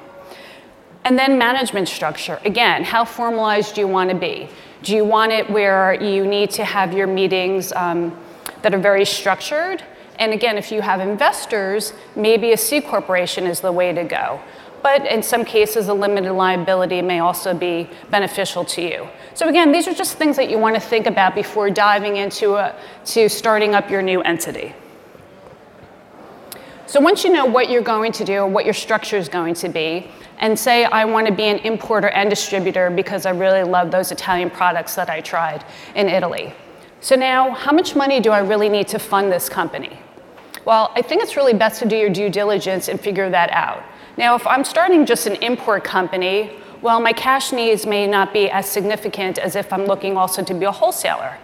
And 1.06 1.18
then 1.18 1.38
management 1.38 1.88
structure. 1.88 2.40
Again, 2.46 2.84
how 2.84 3.06
formalized 3.06 3.76
do 3.76 3.82
you 3.82 3.88
want 3.88 4.10
to 4.10 4.16
be? 4.16 4.50
Do 4.84 4.96
you 4.96 5.06
want 5.06 5.32
it 5.32 5.50
where 5.50 5.94
you 5.94 6.28
need 6.28 6.52
to 6.52 6.66
have 6.66 6.94
your 6.94 7.08
meetings? 7.08 7.72
Um, 7.74 8.18
that 8.62 8.74
are 8.74 8.80
very 8.80 9.06
structured. 9.06 9.84
And 10.20 10.34
again, 10.34 10.58
if 10.58 10.72
you 10.72 10.82
have 10.82 11.00
investors, 11.00 11.94
maybe 12.16 12.52
a 12.52 12.58
C 12.58 12.82
corporation 12.82 13.48
is 13.48 13.60
the 13.60 13.72
way 13.72 13.94
to 13.94 14.04
go. 14.04 14.40
But 14.84 15.06
in 15.06 15.22
some 15.22 15.46
cases, 15.46 15.88
a 15.88 15.94
limited 15.94 16.34
liability 16.34 17.02
may 17.02 17.20
also 17.20 17.54
be 17.54 17.90
beneficial 18.10 18.66
to 18.66 18.82
you. 18.82 19.08
So 19.34 19.48
again, 19.48 19.72
these 19.72 19.88
are 19.88 19.94
just 19.94 20.18
things 20.18 20.36
that 20.38 20.50
you 20.50 20.58
want 20.58 20.76
to 20.76 20.82
think 20.82 21.06
about 21.06 21.36
before 21.36 21.70
diving 21.70 22.18
into 22.18 22.56
a, 22.56 22.76
to 23.06 23.30
starting 23.30 23.76
up 23.76 23.90
your 23.90 24.02
new 24.02 24.22
entity. 24.22 24.74
So 26.88 27.00
once 27.00 27.24
you 27.24 27.32
know 27.32 27.46
what 27.46 27.70
you're 27.70 27.82
going 27.82 28.12
to 28.14 28.26
do, 28.26 28.46
what 28.46 28.66
your 28.66 28.74
structure 28.74 29.16
is 29.16 29.30
going 29.30 29.54
to 29.56 29.70
be, 29.70 30.10
and 30.40 30.58
say 30.58 30.84
I 30.86 31.06
want 31.06 31.28
to 31.28 31.34
be 31.34 31.44
an 31.44 31.60
importer 31.60 32.10
and 32.10 32.30
distributor 32.30 32.90
because 32.90 33.26
I 33.26 33.30
really 33.30 33.64
love 33.64 33.92
those 33.92 34.12
Italian 34.12 34.50
products 34.50 34.96
that 34.96 35.10
I 35.10 35.22
tried 35.22 35.64
in 35.96 36.10
Italy. 36.10 36.54
So 37.00 37.16
now, 37.16 37.52
how 37.52 37.72
much 37.72 37.96
money 37.96 38.20
do 38.20 38.32
I 38.32 38.40
really 38.40 38.68
need 38.68 38.88
to 38.90 39.00
fund 39.00 39.32
this 39.32 39.48
company? 39.48 40.00
Well, 40.66 40.92
I 40.96 41.02
think 41.02 41.24
it's 41.24 41.36
really 41.36 41.54
best 41.54 41.80
to 41.82 41.88
do 41.88 41.96
your 41.96 42.10
due 42.10 42.30
diligence 42.30 42.88
and 42.90 43.00
figure 43.00 43.30
that 43.30 43.52
out. 43.52 43.84
Now, 44.18 44.36
if 44.36 44.46
I'm 44.46 44.64
starting 44.64 45.06
just 45.06 45.26
an 45.26 45.36
import 45.36 45.84
company, 45.84 46.52
well, 46.82 47.00
my 47.00 47.14
cash 47.14 47.52
needs 47.52 47.86
may 47.86 48.08
not 48.08 48.34
be 48.34 48.50
as 48.50 48.66
significant 48.70 49.38
as 49.38 49.56
if 49.56 49.72
I'm 49.72 49.86
looking 49.86 50.18
also 50.18 50.44
to 50.44 50.54
be 50.54 50.66
a 50.66 50.72
wholesaler. 50.72 51.38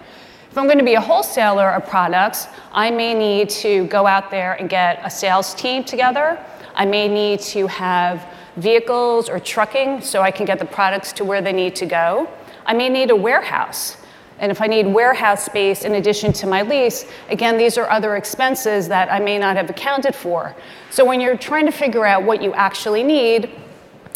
If 0.51 0.57
I'm 0.57 0.65
going 0.65 0.79
to 0.79 0.83
be 0.83 0.95
a 0.95 1.01
wholesaler 1.01 1.69
of 1.69 1.87
products, 1.87 2.47
I 2.71 2.89
may 2.89 3.13
need 3.13 3.49
to 3.61 3.85
go 3.87 4.07
out 4.07 4.31
there 4.31 4.53
and 4.53 4.69
get 4.69 4.99
a 5.03 5.09
sales 5.09 5.53
team 5.53 5.83
together. 5.83 6.43
I 6.75 6.85
may 6.85 7.07
need 7.07 7.39
to 7.41 7.67
have 7.67 8.27
vehicles 8.55 9.29
or 9.29 9.39
trucking 9.39 10.01
so 10.01 10.21
I 10.21 10.31
can 10.31 10.45
get 10.45 10.59
the 10.59 10.65
products 10.65 11.13
to 11.13 11.23
where 11.23 11.41
they 11.41 11.53
need 11.53 11.75
to 11.77 11.85
go. 11.85 12.29
I 12.65 12.73
may 12.73 12.89
need 12.89 13.11
a 13.11 13.15
warehouse. 13.15 13.97
And 14.39 14.51
if 14.51 14.61
I 14.61 14.67
need 14.67 14.85
warehouse 14.85 15.43
space 15.43 15.83
in 15.83 15.95
addition 15.95 16.31
to 16.33 16.47
my 16.47 16.61
lease, 16.61 17.05
again, 17.29 17.57
these 17.57 17.77
are 17.77 17.89
other 17.89 18.15
expenses 18.15 18.87
that 18.87 19.11
I 19.11 19.19
may 19.19 19.39
not 19.39 19.57
have 19.57 19.69
accounted 19.69 20.15
for. 20.15 20.55
So 20.91 21.03
when 21.03 21.19
you're 21.19 21.37
trying 21.37 21.65
to 21.65 21.71
figure 21.71 22.05
out 22.05 22.23
what 22.23 22.41
you 22.43 22.53
actually 22.53 23.03
need, 23.03 23.49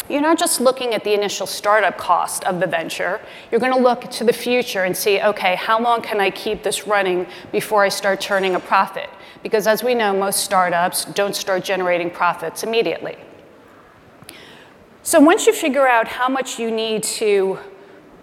you're 0.08 0.20
not 0.20 0.38
just 0.38 0.60
looking 0.60 0.94
at 0.94 1.04
the 1.04 1.14
initial 1.14 1.46
startup 1.46 1.96
cost 1.96 2.44
of 2.44 2.60
the 2.60 2.66
venture. 2.66 3.20
You're 3.50 3.60
going 3.60 3.72
to 3.72 3.78
look 3.78 4.10
to 4.10 4.24
the 4.24 4.32
future 4.32 4.84
and 4.84 4.96
see, 4.96 5.20
okay, 5.20 5.56
how 5.56 5.80
long 5.80 6.02
can 6.02 6.20
I 6.20 6.30
keep 6.30 6.62
this 6.62 6.86
running 6.86 7.26
before 7.50 7.82
I 7.82 7.88
start 7.88 8.20
turning 8.20 8.54
a 8.54 8.60
profit? 8.60 9.08
Because 9.42 9.66
as 9.66 9.82
we 9.82 9.94
know, 9.94 10.12
most 10.12 10.44
startups 10.44 11.06
don't 11.06 11.34
start 11.34 11.64
generating 11.64 12.10
profits 12.10 12.62
immediately. 12.62 13.16
So 15.02 15.18
once 15.18 15.46
you 15.46 15.52
figure 15.52 15.88
out 15.88 16.06
how 16.06 16.28
much 16.28 16.60
you 16.60 16.70
need 16.70 17.02
to 17.04 17.58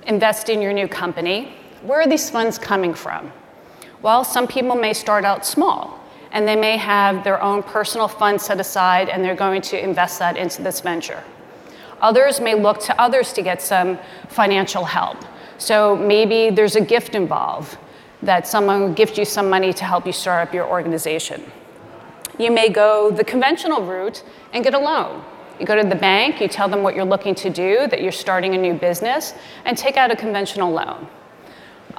invest 0.05 0.47
in 0.47 0.61
your 0.61 0.71
new 0.71 0.87
company, 0.87 1.55
where 1.81 2.01
are 2.01 2.07
these 2.07 2.29
funds 2.29 2.57
coming 2.57 2.93
from? 2.93 3.31
Well, 4.01 4.23
some 4.23 4.47
people 4.47 4.75
may 4.75 4.93
start 4.93 5.25
out 5.25 5.45
small 5.45 5.99
and 6.31 6.47
they 6.47 6.55
may 6.55 6.77
have 6.77 7.23
their 7.23 7.41
own 7.41 7.63
personal 7.63 8.07
funds 8.07 8.45
set 8.45 8.59
aside 8.59 9.09
and 9.09 9.23
they're 9.23 9.35
going 9.35 9.61
to 9.63 9.83
invest 9.83 10.19
that 10.19 10.37
into 10.37 10.61
this 10.61 10.79
venture. 10.81 11.23
Others 12.01 12.39
may 12.39 12.55
look 12.55 12.79
to 12.81 13.01
others 13.01 13.33
to 13.33 13.41
get 13.41 13.61
some 13.61 13.99
financial 14.29 14.85
help. 14.85 15.17
So 15.57 15.95
maybe 15.95 16.49
there's 16.49 16.75
a 16.75 16.81
gift 16.81 17.15
involved 17.15 17.77
that 18.21 18.47
someone 18.47 18.81
will 18.81 18.93
gift 18.93 19.17
you 19.17 19.25
some 19.25 19.49
money 19.49 19.73
to 19.73 19.85
help 19.85 20.05
you 20.05 20.13
start 20.13 20.47
up 20.47 20.53
your 20.53 20.67
organization. 20.67 21.43
You 22.37 22.51
may 22.51 22.69
go 22.69 23.11
the 23.11 23.23
conventional 23.23 23.85
route 23.85 24.23
and 24.53 24.63
get 24.63 24.73
a 24.73 24.79
loan. 24.79 25.23
You 25.59 25.65
go 25.65 25.75
to 25.75 25.87
the 25.87 25.95
bank, 25.95 26.39
you 26.39 26.47
tell 26.47 26.69
them 26.69 26.83
what 26.83 26.95
you're 26.95 27.03
looking 27.03 27.35
to 27.35 27.49
do, 27.49 27.87
that 27.87 28.01
you're 28.01 28.13
starting 28.13 28.55
a 28.55 28.57
new 28.57 28.73
business, 28.73 29.33
and 29.65 29.77
take 29.77 29.97
out 29.97 30.09
a 30.09 30.15
conventional 30.15 30.71
loan. 30.71 31.05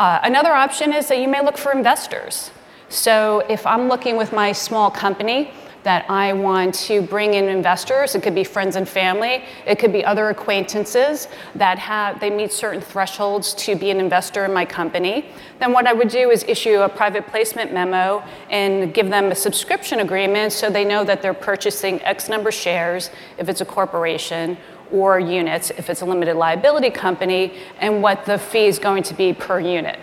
Uh, 0.00 0.18
another 0.22 0.54
option 0.54 0.94
is 0.94 1.08
that 1.08 1.18
you 1.18 1.28
may 1.28 1.44
look 1.44 1.58
for 1.58 1.72
investors. 1.72 2.50
So 2.88 3.40
if 3.50 3.66
I'm 3.66 3.86
looking 3.86 4.16
with 4.16 4.32
my 4.32 4.50
small 4.50 4.90
company 4.90 5.52
that 5.82 6.10
I 6.10 6.32
want 6.32 6.74
to 6.86 7.02
bring 7.02 7.34
in 7.34 7.50
investors, 7.50 8.14
it 8.14 8.22
could 8.22 8.34
be 8.34 8.42
friends 8.42 8.76
and 8.76 8.88
family, 8.88 9.44
it 9.66 9.78
could 9.78 9.92
be 9.92 10.02
other 10.02 10.30
acquaintances 10.30 11.28
that 11.54 11.78
have 11.78 12.18
they 12.18 12.30
meet 12.30 12.50
certain 12.50 12.80
thresholds 12.80 13.52
to 13.56 13.76
be 13.76 13.90
an 13.90 14.00
investor 14.00 14.46
in 14.46 14.54
my 14.54 14.64
company, 14.64 15.26
then 15.58 15.70
what 15.70 15.86
I 15.86 15.92
would 15.92 16.08
do 16.08 16.30
is 16.30 16.44
issue 16.44 16.80
a 16.80 16.88
private 16.88 17.26
placement 17.26 17.70
memo 17.70 18.24
and 18.48 18.94
give 18.94 19.10
them 19.10 19.26
a 19.26 19.34
subscription 19.34 20.00
agreement 20.00 20.54
so 20.54 20.70
they 20.70 20.84
know 20.84 21.04
that 21.04 21.20
they're 21.20 21.34
purchasing 21.34 22.00
X 22.04 22.30
number 22.30 22.48
of 22.48 22.54
shares 22.54 23.10
if 23.36 23.50
it's 23.50 23.60
a 23.60 23.66
corporation 23.66 24.56
or 24.92 25.18
units 25.20 25.70
if 25.70 25.90
it's 25.90 26.00
a 26.00 26.04
limited 26.04 26.36
liability 26.36 26.90
company, 26.90 27.54
and 27.78 28.02
what 28.02 28.24
the 28.24 28.38
fee 28.38 28.66
is 28.66 28.78
going 28.78 29.02
to 29.04 29.14
be 29.14 29.32
per 29.32 29.60
unit. 29.60 29.98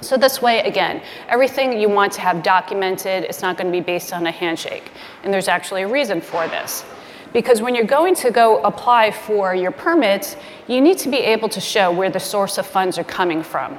So 0.00 0.16
this 0.16 0.40
way, 0.40 0.60
again, 0.60 1.02
everything 1.28 1.80
you 1.80 1.88
want 1.88 2.12
to 2.12 2.20
have 2.20 2.42
documented, 2.42 3.24
it's 3.24 3.42
not 3.42 3.56
going 3.56 3.66
to 3.66 3.76
be 3.76 3.82
based 3.84 4.12
on 4.12 4.26
a 4.26 4.30
handshake. 4.30 4.92
And 5.24 5.32
there's 5.32 5.48
actually 5.48 5.82
a 5.82 5.88
reason 5.88 6.20
for 6.20 6.46
this. 6.46 6.84
Because 7.32 7.60
when 7.60 7.74
you're 7.74 7.84
going 7.84 8.14
to 8.16 8.30
go 8.30 8.62
apply 8.62 9.10
for 9.10 9.54
your 9.54 9.72
permits, 9.72 10.36
you 10.66 10.80
need 10.80 10.98
to 10.98 11.10
be 11.10 11.18
able 11.18 11.48
to 11.50 11.60
show 11.60 11.90
where 11.90 12.10
the 12.10 12.20
source 12.20 12.58
of 12.58 12.66
funds 12.66 12.96
are 12.96 13.04
coming 13.04 13.42
from. 13.42 13.78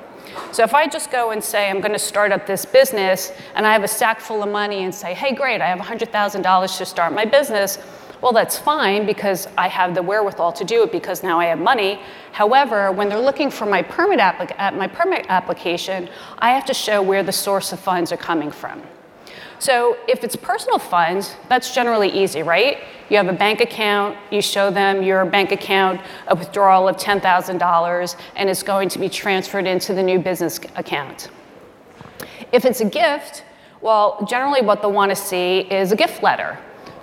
So 0.52 0.64
if 0.64 0.74
I 0.74 0.88
just 0.88 1.10
go 1.10 1.32
and 1.32 1.44
say 1.44 1.70
I'm 1.70 1.80
going 1.80 1.94
to 1.94 2.00
start 2.00 2.32
up 2.32 2.46
this 2.46 2.66
business 2.66 3.32
and 3.56 3.66
I 3.66 3.74
have 3.74 3.84
a 3.84 3.88
sack 3.88 4.20
full 4.20 4.44
of 4.44 4.50
money 4.50 4.84
and 4.84 4.94
say, 4.94 5.14
hey, 5.14 5.34
great, 5.34 5.62
I 5.62 5.68
have 5.68 5.80
$100,000 5.80 6.78
to 6.78 6.86
start 6.86 7.14
my 7.14 7.26
business, 7.26 7.78
Well, 8.22 8.34
that's 8.34 8.58
fine 8.58 9.06
because 9.06 9.48
I 9.58 9.70
have 9.70 9.96
the 9.96 10.04
wherewithal 10.04 10.52
to 10.54 10.66
do 10.66 10.84
it 10.84 10.92
because 10.92 11.24
now 11.24 11.40
I 11.40 11.46
have 11.46 11.60
money. 11.60 12.02
However, 12.34 12.92
when 12.92 13.08
they're 13.08 13.20
looking 13.20 13.50
for 13.50 13.66
my 13.66 13.82
permit, 13.82 14.20
applic- 14.20 14.56
uh, 14.60 14.72
my 14.72 14.88
permit 14.88 15.26
application, 15.30 16.10
I 16.40 16.50
have 16.50 16.66
to 16.66 16.74
show 16.74 17.02
where 17.02 17.24
the 17.24 17.32
source 17.32 17.72
of 17.72 17.80
funds 17.80 18.12
are 18.12 18.18
coming 18.18 18.52
from. 18.52 18.82
So 19.60 19.98
if 20.08 20.24
it's 20.24 20.36
personal 20.36 20.80
funds, 20.80 21.36
that's 21.50 21.74
generally 21.74 22.10
easy, 22.10 22.44
right? 22.44 22.80
You 23.10 23.18
have 23.18 23.28
a 23.28 23.34
bank 23.34 23.60
account, 23.62 24.18
you 24.32 24.42
show 24.42 24.72
them 24.72 25.02
your 25.02 25.26
bank 25.26 25.52
account, 25.52 26.00
a 26.28 26.36
withdrawal 26.36 26.88
of 26.88 26.96
$10,000, 26.96 28.16
and 28.36 28.50
it's 28.50 28.64
going 28.64 28.90
to 28.90 29.00
be 29.00 29.10
transferred 29.10 29.68
into 29.68 29.94
the 29.94 30.04
new 30.04 30.20
business 30.20 30.60
account. 30.76 31.30
If 32.52 32.66
it's 32.66 32.80
a 32.82 32.86
gift, 32.86 33.44
well, 33.82 34.26
generally 34.30 34.62
what 34.62 34.82
they'll 34.82 34.94
want 34.94 35.10
to 35.10 35.16
see 35.16 35.60
is 35.60 35.92
a 35.92 35.96
gift 35.96 36.24
letter. 36.24 36.58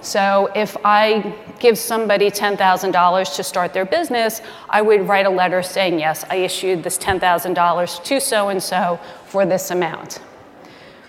So 0.06 0.48
if 0.54 0.76
I 0.84 1.34
give 1.58 1.76
somebody 1.76 2.30
$10,000 2.30 3.34
to 3.34 3.42
start 3.42 3.72
their 3.72 3.84
business, 3.84 4.40
I 4.70 4.80
would 4.80 5.08
write 5.08 5.26
a 5.26 5.30
letter 5.30 5.64
saying, 5.64 5.98
yes, 5.98 6.24
I 6.30 6.36
issued 6.36 6.84
this 6.84 6.96
$10,000 6.96 8.04
to 8.04 8.20
so 8.20 8.48
and 8.50 8.62
so 8.62 9.00
for 9.24 9.44
this 9.44 9.72
amount. 9.72 10.20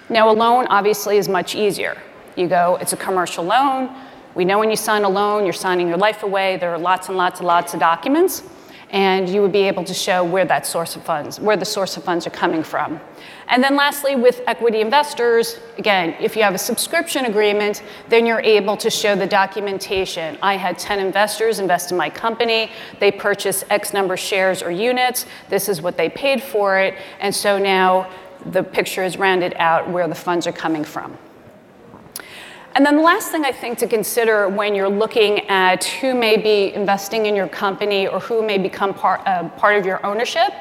Now, 0.09 0.31
a 0.31 0.33
loan 0.33 0.65
obviously 0.71 1.17
is 1.17 1.29
much 1.29 1.53
easier. 1.53 2.01
You 2.35 2.47
go, 2.47 2.79
it's 2.81 2.93
a 2.93 2.97
commercial 2.97 3.43
loan. 3.43 3.95
We 4.33 4.45
know 4.45 4.57
when 4.57 4.71
you 4.71 4.75
sign 4.75 5.03
a 5.03 5.09
loan, 5.09 5.43
you're 5.43 5.53
signing 5.53 5.87
your 5.87 5.97
life 5.97 6.23
away. 6.23 6.57
There 6.57 6.73
are 6.73 6.79
lots 6.79 7.07
and 7.07 7.17
lots 7.17 7.39
and 7.39 7.45
lots 7.47 7.75
of 7.75 7.79
documents, 7.79 8.41
and 8.89 9.27
you 9.27 9.41
would 9.41 9.51
be 9.51 9.63
able 9.63 9.83
to 9.83 9.93
show 9.93 10.23
where 10.23 10.45
that 10.45 10.65
source 10.65 10.95
of 10.95 11.03
funds, 11.03 11.39
where 11.39 11.57
the 11.57 11.65
source 11.65 11.97
of 11.97 12.03
funds 12.03 12.25
are 12.25 12.31
coming 12.31 12.63
from. 12.63 12.99
And 13.49 13.63
then 13.63 13.75
lastly, 13.75 14.15
with 14.15 14.41
equity 14.47 14.81
investors, 14.81 15.59
again, 15.77 16.15
if 16.19 16.35
you 16.35 16.43
have 16.43 16.55
a 16.55 16.57
subscription 16.57 17.25
agreement, 17.25 17.83
then 18.09 18.25
you're 18.25 18.41
able 18.41 18.77
to 18.77 18.89
show 18.89 19.15
the 19.15 19.27
documentation. 19.27 20.37
I 20.41 20.55
had 20.55 20.77
10 20.77 20.99
investors 20.99 21.59
invest 21.59 21.91
in 21.91 21.97
my 21.97 22.09
company. 22.09 22.71
They 22.99 23.11
purchased 23.11 23.65
X 23.69 23.93
number 23.93 24.13
of 24.13 24.19
shares 24.19 24.61
or 24.61 24.71
units. 24.71 25.25
This 25.49 25.69
is 25.69 25.81
what 25.81 25.97
they 25.97 26.09
paid 26.09 26.41
for 26.41 26.79
it. 26.79 26.95
And 27.19 27.33
so 27.33 27.57
now 27.57 28.09
the 28.45 28.63
picture 28.63 29.03
is 29.03 29.17
rounded 29.17 29.53
out 29.57 29.89
where 29.89 30.07
the 30.07 30.15
funds 30.15 30.47
are 30.47 30.53
coming 30.53 30.83
from. 30.83 31.17
And 32.77 32.85
then 32.85 32.97
the 32.97 33.01
last 33.01 33.31
thing 33.31 33.43
I 33.43 33.51
think 33.51 33.79
to 33.79 33.87
consider 33.87 34.47
when 34.47 34.75
you're 34.75 34.87
looking 34.87 35.39
at 35.49 35.83
who 35.83 36.13
may 36.13 36.37
be 36.37 36.75
investing 36.75 37.25
in 37.25 37.35
your 37.35 37.47
company 37.47 38.07
or 38.07 38.19
who 38.19 38.45
may 38.45 38.59
become 38.59 38.93
part, 38.93 39.21
uh, 39.25 39.49
part 39.49 39.79
of 39.79 39.85
your 39.87 40.05
ownership 40.05 40.53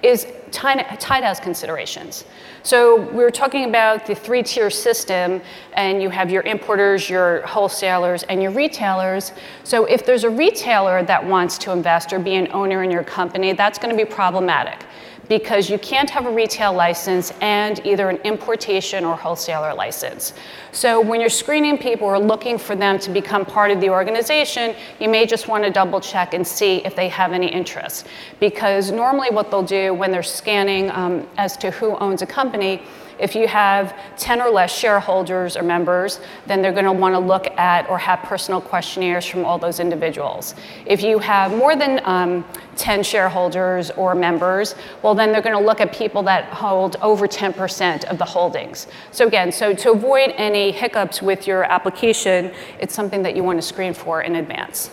is 0.00 0.28
tied, 0.52 0.86
tied 1.00 1.24
house 1.24 1.40
considerations. 1.40 2.26
So 2.62 3.00
we 3.10 3.24
were 3.24 3.32
talking 3.32 3.64
about 3.64 4.06
the 4.06 4.14
three-tier 4.14 4.70
system, 4.70 5.42
and 5.72 6.00
you 6.00 6.10
have 6.10 6.30
your 6.30 6.42
importers, 6.42 7.10
your 7.10 7.44
wholesalers, 7.44 8.22
and 8.22 8.40
your 8.40 8.52
retailers. 8.52 9.32
So 9.64 9.84
if 9.86 10.06
there's 10.06 10.22
a 10.22 10.30
retailer 10.30 11.02
that 11.02 11.26
wants 11.26 11.58
to 11.58 11.72
invest 11.72 12.12
or 12.12 12.20
be 12.20 12.36
an 12.36 12.52
owner 12.52 12.84
in 12.84 12.90
your 12.92 13.02
company, 13.02 13.52
that's 13.52 13.80
going 13.80 13.90
to 13.90 13.96
be 13.96 14.08
problematic 14.08 14.86
because 15.28 15.70
you 15.70 15.78
can't 15.78 16.10
have 16.10 16.26
a 16.26 16.30
retail 16.30 16.72
license 16.72 17.32
and 17.40 17.84
either 17.86 18.08
an 18.08 18.16
importation 18.18 19.04
or 19.04 19.16
wholesaler 19.16 19.74
license. 19.74 20.34
So 20.72 21.00
when 21.00 21.20
you're 21.20 21.30
screening 21.30 21.78
people 21.78 22.06
or 22.06 22.18
looking 22.18 22.58
for 22.58 22.76
them 22.76 22.98
to 23.00 23.10
become 23.10 23.44
part 23.44 23.70
of 23.70 23.80
the 23.80 23.90
organization, 23.90 24.74
you 25.00 25.08
may 25.08 25.26
just 25.26 25.48
want 25.48 25.64
to 25.64 25.70
double 25.70 26.00
check 26.00 26.34
and 26.34 26.46
see 26.46 26.84
if 26.84 26.94
they 26.94 27.08
have 27.08 27.32
any 27.32 27.48
interest. 27.48 28.06
Because 28.40 28.90
normally 28.90 29.30
what 29.30 29.50
they'll 29.50 29.62
do 29.62 29.94
when 29.94 30.10
they're 30.10 30.22
scanning 30.22 30.90
um, 30.90 31.26
as 31.36 31.56
to 31.58 31.70
who 31.70 31.96
owns 31.96 32.22
a 32.22 32.26
company 32.26 32.82
if 33.18 33.34
you 33.34 33.46
have 33.48 33.96
10 34.16 34.40
or 34.40 34.50
less 34.50 34.76
shareholders 34.76 35.56
or 35.56 35.62
members, 35.62 36.20
then 36.46 36.62
they're 36.62 36.72
going 36.72 36.84
to 36.84 36.92
want 36.92 37.14
to 37.14 37.18
look 37.18 37.46
at 37.58 37.88
or 37.88 37.98
have 37.98 38.20
personal 38.20 38.60
questionnaires 38.60 39.24
from 39.24 39.44
all 39.44 39.58
those 39.58 39.80
individuals. 39.80 40.54
If 40.86 41.02
you 41.02 41.18
have 41.18 41.52
more 41.52 41.76
than 41.76 42.00
um, 42.04 42.44
10 42.76 43.02
shareholders 43.02 43.90
or 43.92 44.14
members, 44.14 44.74
well, 45.02 45.14
then 45.14 45.32
they're 45.32 45.42
going 45.42 45.56
to 45.56 45.64
look 45.64 45.80
at 45.80 45.92
people 45.92 46.22
that 46.24 46.44
hold 46.46 46.96
over 47.02 47.28
10% 47.28 48.04
of 48.04 48.18
the 48.18 48.24
holdings. 48.24 48.86
So, 49.12 49.26
again, 49.26 49.52
so 49.52 49.74
to 49.74 49.92
avoid 49.92 50.32
any 50.36 50.72
hiccups 50.72 51.22
with 51.22 51.46
your 51.46 51.64
application, 51.64 52.52
it's 52.80 52.94
something 52.94 53.22
that 53.22 53.36
you 53.36 53.42
want 53.42 53.58
to 53.58 53.66
screen 53.66 53.94
for 53.94 54.22
in 54.22 54.36
advance. 54.36 54.90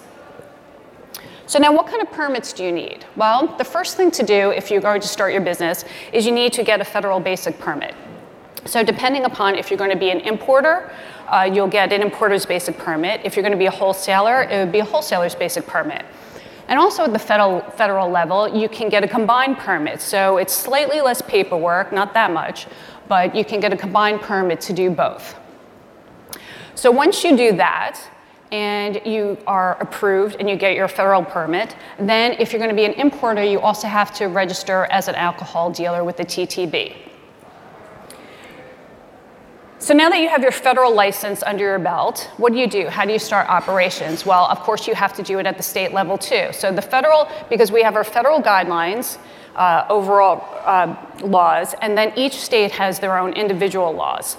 So 1.52 1.60
now 1.60 1.74
what 1.74 1.88
kind 1.88 2.02
of 2.02 2.10
permits 2.12 2.54
do 2.54 2.64
you 2.64 2.72
need? 2.72 3.04
Well, 3.18 3.48
the 3.58 3.66
first 3.66 3.98
thing 3.98 4.10
to 4.12 4.24
do 4.24 4.52
if 4.52 4.72
you're 4.72 4.80
going 4.80 5.02
to 5.02 5.08
start 5.08 5.34
your 5.34 5.42
business 5.42 5.84
is 6.14 6.26
you 6.26 6.32
need 6.32 6.54
to 6.54 6.64
get 6.64 6.80
a 6.80 6.86
federal 6.86 7.20
basic 7.20 7.60
permit. 7.60 7.94
So 8.66 8.84
depending 8.84 9.26
upon 9.26 9.56
if 9.56 9.70
you're 9.70 9.78
going 9.78 9.92
to 9.92 9.98
be 9.98 10.12
an 10.12 10.20
importer, 10.20 10.92
uh, 11.28 11.50
you'll 11.52 11.68
get 11.68 11.92
an 11.94 12.02
importer's 12.02 12.46
basic 12.46 12.78
permit. 12.78 13.22
If 13.24 13.36
you're 13.36 13.44
going 13.44 13.54
to 13.54 13.58
be 13.58 13.66
a 13.66 13.72
wholesaler, 13.72 14.44
it 14.44 14.58
would 14.58 14.72
be 14.72 14.80
a 14.80 14.86
wholesaler's 14.86 15.34
basic 15.34 15.66
permit. 15.66 16.06
And 16.68 16.80
also 16.80 17.04
at 17.04 17.14
the 17.14 17.20
federal, 17.20 17.62
federal 17.72 18.10
level, 18.10 18.48
you 18.48 18.70
can 18.70 18.90
get 18.90 19.04
a 19.04 19.08
combined 19.08 19.58
permit. 19.58 20.02
So 20.02 20.38
it's 20.38 20.54
slightly 20.54 21.02
less 21.02 21.22
paperwork, 21.22 21.92
not 21.92 22.14
that 22.14 22.32
much, 22.32 22.68
but 23.08 23.36
you 23.36 23.44
can 23.44 23.60
get 23.60 23.74
a 23.74 23.78
combined 23.78 24.22
permit 24.22 24.62
to 24.62 24.74
do 24.74 24.90
both. 24.90 25.36
So 26.76 26.92
once 26.92 27.24
you 27.24 27.36
do 27.36 27.56
that, 27.58 28.00
and 28.52 29.02
you 29.06 29.38
are 29.48 29.78
approved 29.82 30.36
and 30.40 30.50
you 30.50 30.58
get 30.58 30.76
your 30.76 30.88
federal 30.88 31.24
permit, 31.24 31.76
then 31.98 32.34
if 32.34 32.52
you're 32.52 32.60
going 32.60 32.70
to 32.70 32.76
be 32.76 32.84
an 32.84 32.94
importer, 32.94 33.42
you 33.42 33.60
also 33.62 33.88
have 33.88 34.14
to 34.16 34.26
register 34.26 34.88
as 34.92 35.08
an 35.08 35.16
alcohol 35.16 35.72
dealer 35.72 36.04
with 36.04 36.18
the 36.18 36.26
TTB. 36.26 37.11
So 39.82 39.96
now 39.96 40.12
that 40.12 40.20
you 40.20 40.30
have 40.30 40.44
your 40.44 40.52
federal 40.52 40.94
license 40.94 41.42
under 41.42 41.64
your 41.64 41.80
belt, 41.80 42.30
what 42.38 42.54
do 42.54 42.60
you 42.60 42.68
do? 42.68 42.88
How 42.88 43.04
do 43.04 43.12
you 43.12 43.18
start 43.18 43.50
operations? 43.50 44.28
Well, 44.28 44.46
of 44.46 44.60
course, 44.60 44.86
you 44.86 44.94
have 44.94 45.12
to 45.14 45.24
do 45.24 45.40
it 45.40 45.48
at 45.48 45.58
the 45.58 45.64
state 45.64 45.92
level 45.92 46.20
too. 46.20 46.50
So 46.52 46.72
the 46.72 46.84
federal, 46.84 47.28
because 47.50 47.72
we 47.72 47.82
have 47.82 47.96
our 47.96 48.04
federal 48.04 48.44
guidelines, 48.44 49.18
uh, 49.56 49.88
overall 49.90 50.48
uh, 50.66 50.96
laws, 51.24 51.74
and 51.82 51.98
then 51.98 52.14
each 52.16 52.36
state 52.36 52.72
has 52.74 53.00
their 53.00 53.18
own 53.18 53.34
individual 53.34 53.92
laws. 53.92 54.38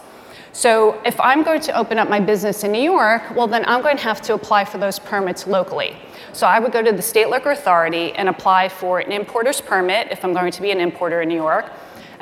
So 0.52 1.02
if 1.04 1.18
I'm 1.18 1.42
going 1.42 1.60
to 1.62 1.76
open 1.76 1.98
up 1.98 2.08
my 2.08 2.20
business 2.20 2.62
in 2.62 2.70
New 2.70 2.80
York, 2.80 3.34
well, 3.34 3.48
then 3.48 3.64
I'm 3.66 3.82
going 3.82 3.96
to 3.96 4.02
have 4.04 4.22
to 4.22 4.34
apply 4.34 4.64
for 4.64 4.78
those 4.78 5.00
permits 5.00 5.48
locally. 5.48 5.96
So 6.32 6.46
I 6.46 6.60
would 6.60 6.70
go 6.70 6.82
to 6.82 6.92
the 6.92 7.02
state 7.02 7.30
liquor 7.30 7.50
authority 7.50 8.12
and 8.12 8.28
apply 8.28 8.68
for 8.68 9.00
an 9.00 9.10
importer's 9.10 9.60
permit 9.60 10.06
if 10.12 10.24
I'm 10.24 10.34
going 10.34 10.52
to 10.52 10.62
be 10.62 10.70
an 10.70 10.78
importer 10.78 11.22
in 11.22 11.30
New 11.30 11.34
York. 11.34 11.66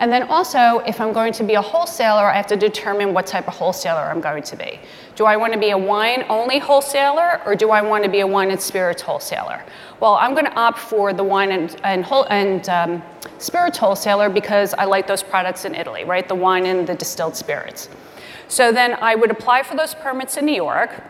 And 0.01 0.11
then 0.11 0.23
also, 0.25 0.79
if 0.87 0.99
I'm 0.99 1.13
going 1.13 1.35
to 1.35 1.45
be 1.45 1.55
a 1.55 1.61
wholesaler, 1.61 2.25
I 2.25 2.35
have 2.35 2.47
to 2.47 2.57
determine 2.57 3.13
what 3.13 3.27
type 3.27 3.47
of 3.47 3.55
wholesaler 3.55 4.01
I'm 4.01 4.23
going 4.23 4.43
to 4.45 4.57
be. 4.57 4.81
Do 5.15 5.27
I 5.27 5.37
want 5.37 5.53
to 5.53 5.59
be 5.59 5.71
a 5.71 5.79
wine 5.79 6.25
only 6.31 6.59
wholesaler 6.59 7.43
or 7.45 7.55
do 7.55 7.71
I 7.71 7.83
want 7.83 8.03
to 8.05 8.11
be 8.11 8.21
a 8.21 8.27
wine 8.27 8.51
and 8.51 8.59
spirits 8.59 9.03
wholesaler? 9.03 9.63
Well, 10.01 10.15
I'm 10.15 10.33
going 10.33 10.47
to 10.47 10.55
opt 10.55 10.79
for 10.79 11.13
the 11.13 11.23
wine 11.23 11.53
and, 11.53 11.79
and, 11.85 12.07
and 12.31 12.69
um, 12.71 13.03
spirits 13.37 13.77
wholesaler 13.77 14.31
because 14.31 14.73
I 14.73 14.87
like 14.87 15.07
those 15.07 15.23
products 15.23 15.67
in 15.67 15.75
Italy, 15.75 16.05
right? 16.05 16.27
The 16.27 16.35
wine 16.35 16.65
and 16.65 16.87
the 16.87 16.95
distilled 16.95 17.37
spirits. 17.37 17.91
So 18.49 18.73
then 18.73 18.97
I 19.03 19.15
would 19.15 19.31
apply 19.31 19.65
for 19.65 19.77
those 19.77 19.95
permits 19.95 20.39
in 20.39 20.47
New 20.47 20.55
York. 20.55 21.05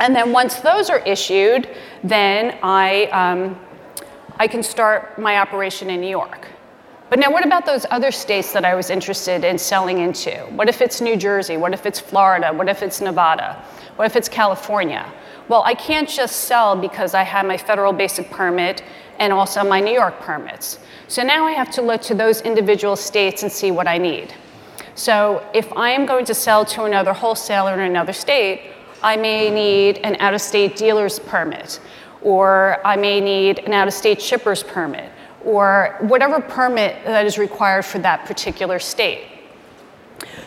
And 0.00 0.16
then 0.16 0.32
once 0.32 0.56
those 0.56 0.90
are 0.90 0.98
issued, 0.98 1.70
then 2.02 2.58
I, 2.60 3.04
um, 3.06 3.56
I 4.40 4.48
can 4.48 4.64
start 4.64 5.16
my 5.16 5.38
operation 5.38 5.90
in 5.90 6.00
New 6.00 6.10
York. 6.10 6.48
But 7.16 7.22
now, 7.28 7.32
what 7.32 7.46
about 7.46 7.64
those 7.64 7.86
other 7.90 8.12
states 8.12 8.52
that 8.52 8.66
I 8.66 8.74
was 8.74 8.90
interested 8.90 9.42
in 9.42 9.56
selling 9.56 10.00
into? 10.00 10.32
What 10.50 10.68
if 10.68 10.82
it's 10.82 11.00
New 11.00 11.16
Jersey? 11.16 11.56
What 11.56 11.72
if 11.72 11.86
it's 11.86 11.98
Florida? 11.98 12.52
What 12.52 12.68
if 12.68 12.82
it's 12.82 13.00
Nevada? 13.00 13.64
What 13.96 14.04
if 14.04 14.16
it's 14.16 14.28
California? 14.28 15.10
Well, 15.48 15.62
I 15.64 15.72
can't 15.72 16.06
just 16.06 16.40
sell 16.40 16.76
because 16.76 17.14
I 17.14 17.22
have 17.22 17.46
my 17.46 17.56
federal 17.56 17.94
basic 17.94 18.28
permit 18.28 18.84
and 19.18 19.32
also 19.32 19.64
my 19.64 19.80
New 19.80 19.94
York 19.94 20.20
permits. 20.20 20.78
So 21.08 21.22
now 21.22 21.46
I 21.46 21.52
have 21.52 21.70
to 21.70 21.80
look 21.80 22.02
to 22.02 22.14
those 22.14 22.42
individual 22.42 22.96
states 22.96 23.42
and 23.42 23.50
see 23.50 23.70
what 23.70 23.88
I 23.88 23.96
need. 23.96 24.34
So 24.94 25.42
if 25.54 25.72
I 25.72 25.92
am 25.92 26.04
going 26.04 26.26
to 26.26 26.34
sell 26.34 26.66
to 26.66 26.84
another 26.84 27.14
wholesaler 27.14 27.72
in 27.72 27.80
another 27.80 28.12
state, 28.12 28.74
I 29.02 29.16
may 29.16 29.48
need 29.48 30.00
an 30.04 30.16
out 30.20 30.34
of 30.34 30.42
state 30.42 30.76
dealer's 30.76 31.18
permit, 31.18 31.80
or 32.20 32.78
I 32.86 32.96
may 32.96 33.22
need 33.22 33.60
an 33.60 33.72
out 33.72 33.88
of 33.88 33.94
state 33.94 34.20
shipper's 34.20 34.62
permit 34.62 35.10
or 35.46 35.96
whatever 36.00 36.40
permit 36.40 37.02
that 37.04 37.24
is 37.24 37.38
required 37.38 37.84
for 37.84 38.00
that 38.00 38.26
particular 38.26 38.78
state. 38.78 39.28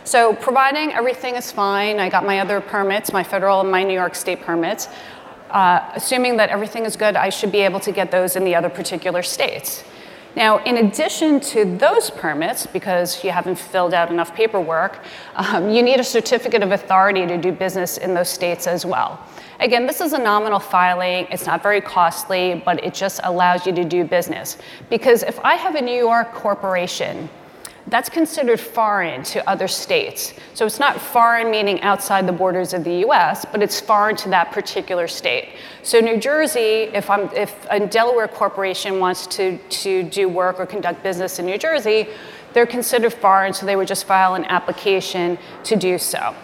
So 0.03 0.33
providing 0.33 0.91
everything 0.91 1.35
is 1.35 1.51
fine, 1.51 1.99
I 1.99 2.09
got 2.09 2.25
my 2.25 2.39
other 2.39 2.59
permits, 2.59 3.13
my 3.13 3.23
federal 3.23 3.61
and 3.61 3.71
my 3.71 3.83
New 3.83 3.93
York 3.93 4.13
state 4.13 4.41
permits. 4.41 4.89
Uh, 5.49 5.89
assuming 5.95 6.37
that 6.37 6.49
everything 6.49 6.85
is 6.85 6.95
good, 6.95 7.15
I 7.15 7.29
should 7.29 7.51
be 7.51 7.61
able 7.61 7.79
to 7.79 7.91
get 7.91 8.11
those 8.11 8.35
in 8.35 8.43
the 8.43 8.53
other 8.55 8.69
particular 8.69 9.23
states. 9.23 9.83
Now, 10.35 10.63
in 10.63 10.77
addition 10.77 11.39
to 11.39 11.65
those 11.77 12.09
permits, 12.09 12.67
because 12.67 13.23
you 13.23 13.31
haven't 13.31 13.57
filled 13.57 13.93
out 13.93 14.11
enough 14.11 14.33
paperwork, 14.35 14.99
um, 15.35 15.69
you 15.69 15.81
need 15.81 15.99
a 15.99 16.03
certificate 16.03 16.61
of 16.61 16.71
authority 16.71 17.25
to 17.25 17.37
do 17.37 17.51
business 17.51 17.97
in 17.97 18.13
those 18.13 18.29
states 18.29 18.67
as 18.67 18.85
well. 18.85 19.19
Again, 19.59 19.85
this 19.85 19.99
is 19.99 20.13
a 20.13 20.17
nominal 20.17 20.59
filing. 20.59 21.27
It's 21.31 21.45
not 21.45 21.61
very 21.61 21.81
costly, 21.81 22.61
but 22.63 22.81
it 22.83 22.93
just 22.93 23.19
allows 23.23 23.65
you 23.65 23.73
to 23.73 23.83
do 23.83 24.05
business. 24.05 24.57
Because 24.89 25.23
if 25.23 25.39
I 25.39 25.55
have 25.55 25.75
a 25.75 25.81
New 25.81 25.97
York 25.97 26.31
corporation, 26.31 27.27
that's 27.89 28.09
considered 28.09 28.59
foreign 28.59 29.23
to 29.23 29.47
other 29.49 29.67
states. 29.67 30.33
So 30.53 30.65
it's 30.65 30.79
not 30.79 30.99
foreign 30.99 31.49
meaning 31.49 31.81
outside 31.81 32.27
the 32.27 32.31
borders 32.31 32.73
of 32.73 32.83
the 32.83 33.05
US, 33.05 33.45
but 33.45 33.63
it's 33.63 33.79
foreign 33.79 34.15
to 34.17 34.29
that 34.29 34.51
particular 34.51 35.07
state. 35.07 35.49
So 35.81 35.99
New 35.99 36.17
Jersey, 36.17 36.89
if, 36.93 37.09
I'm, 37.09 37.33
if 37.35 37.55
a 37.69 37.85
Delaware 37.85 38.27
corporation 38.27 38.99
wants 38.99 39.27
to, 39.27 39.57
to 39.57 40.03
do 40.03 40.29
work 40.29 40.59
or 40.59 40.65
conduct 40.65 41.03
business 41.03 41.39
in 41.39 41.45
New 41.45 41.57
Jersey, 41.57 42.07
they're 42.53 42.65
considered 42.65 43.13
foreign, 43.13 43.53
so 43.53 43.65
they 43.65 43.75
would 43.75 43.87
just 43.87 44.05
file 44.05 44.35
an 44.35 44.45
application 44.45 45.37
to 45.63 45.75
do 45.75 45.97
so. 45.97 46.35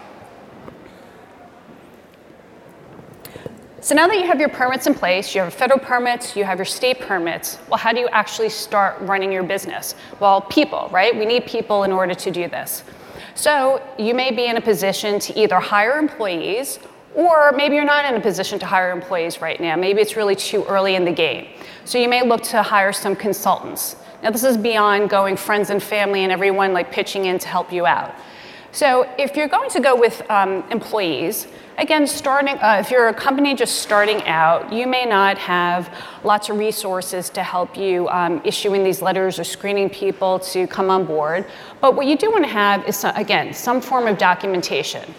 So 3.86 3.94
now 3.94 4.08
that 4.08 4.18
you 4.18 4.26
have 4.26 4.40
your 4.40 4.48
permits 4.48 4.88
in 4.88 4.94
place, 4.94 5.32
you 5.32 5.42
have 5.42 5.54
federal 5.54 5.78
permits, 5.78 6.34
you 6.34 6.42
have 6.42 6.58
your 6.58 6.64
state 6.64 6.98
permits, 6.98 7.60
well, 7.68 7.78
how 7.78 7.92
do 7.92 8.00
you 8.00 8.08
actually 8.08 8.48
start 8.48 9.00
running 9.02 9.30
your 9.30 9.44
business? 9.44 9.94
Well, 10.18 10.40
people, 10.40 10.88
right? 10.90 11.16
We 11.16 11.24
need 11.24 11.46
people 11.46 11.84
in 11.84 11.92
order 11.92 12.12
to 12.12 12.30
do 12.32 12.48
this. 12.48 12.82
So 13.36 13.80
you 13.96 14.12
may 14.12 14.32
be 14.32 14.46
in 14.46 14.56
a 14.56 14.60
position 14.60 15.20
to 15.20 15.38
either 15.38 15.60
hire 15.60 16.00
employees 16.00 16.80
or 17.14 17.52
maybe 17.52 17.76
you're 17.76 17.84
not 17.84 18.04
in 18.06 18.16
a 18.16 18.20
position 18.20 18.58
to 18.58 18.66
hire 18.66 18.90
employees 18.90 19.40
right 19.40 19.60
now. 19.60 19.76
Maybe 19.76 20.00
it's 20.00 20.16
really 20.16 20.34
too 20.34 20.64
early 20.64 20.96
in 20.96 21.04
the 21.04 21.12
game. 21.12 21.46
So 21.84 21.96
you 21.96 22.08
may 22.08 22.26
look 22.26 22.42
to 22.42 22.64
hire 22.64 22.92
some 22.92 23.14
consultants. 23.14 23.94
Now, 24.20 24.32
this 24.32 24.42
is 24.42 24.56
beyond 24.56 25.10
going 25.10 25.36
friends 25.36 25.70
and 25.70 25.80
family 25.80 26.24
and 26.24 26.32
everyone 26.32 26.72
like 26.72 26.90
pitching 26.90 27.26
in 27.26 27.38
to 27.38 27.46
help 27.46 27.72
you 27.72 27.86
out. 27.86 28.16
So 28.72 29.08
if 29.16 29.36
you're 29.36 29.46
going 29.46 29.70
to 29.70 29.80
go 29.80 29.94
with 29.94 30.28
um, 30.28 30.64
employees, 30.72 31.46
again, 31.78 32.06
starting, 32.06 32.56
uh, 32.58 32.78
if 32.80 32.90
you're 32.90 33.08
a 33.08 33.14
company 33.14 33.54
just 33.54 33.82
starting 33.82 34.22
out, 34.24 34.72
you 34.72 34.86
may 34.86 35.04
not 35.04 35.38
have 35.38 35.92
lots 36.24 36.48
of 36.48 36.58
resources 36.58 37.28
to 37.30 37.42
help 37.42 37.76
you 37.76 38.08
um, 38.08 38.40
issuing 38.44 38.82
these 38.82 39.02
letters 39.02 39.38
or 39.38 39.44
screening 39.44 39.90
people 39.90 40.38
to 40.38 40.66
come 40.66 40.90
on 40.90 41.04
board. 41.04 41.46
But 41.80 41.94
what 41.94 42.06
you 42.06 42.16
do 42.16 42.30
want 42.30 42.44
to 42.44 42.50
have 42.50 42.86
is, 42.88 43.04
again, 43.04 43.52
some 43.52 43.80
form 43.80 44.06
of 44.06 44.18
documentation. 44.18 45.14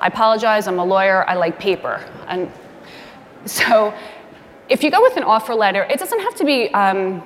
I 0.00 0.08
apologize, 0.08 0.66
I'm 0.66 0.80
a 0.80 0.84
lawyer, 0.84 1.24
I 1.28 1.34
like 1.34 1.58
paper. 1.58 2.04
And 2.26 2.50
so 3.44 3.94
if 4.68 4.82
you 4.82 4.90
go 4.90 5.00
with 5.00 5.16
an 5.16 5.22
offer 5.22 5.54
letter, 5.54 5.84
it 5.84 5.98
doesn't 5.98 6.20
have 6.20 6.34
to 6.36 6.44
be 6.44 6.72
um, 6.74 7.22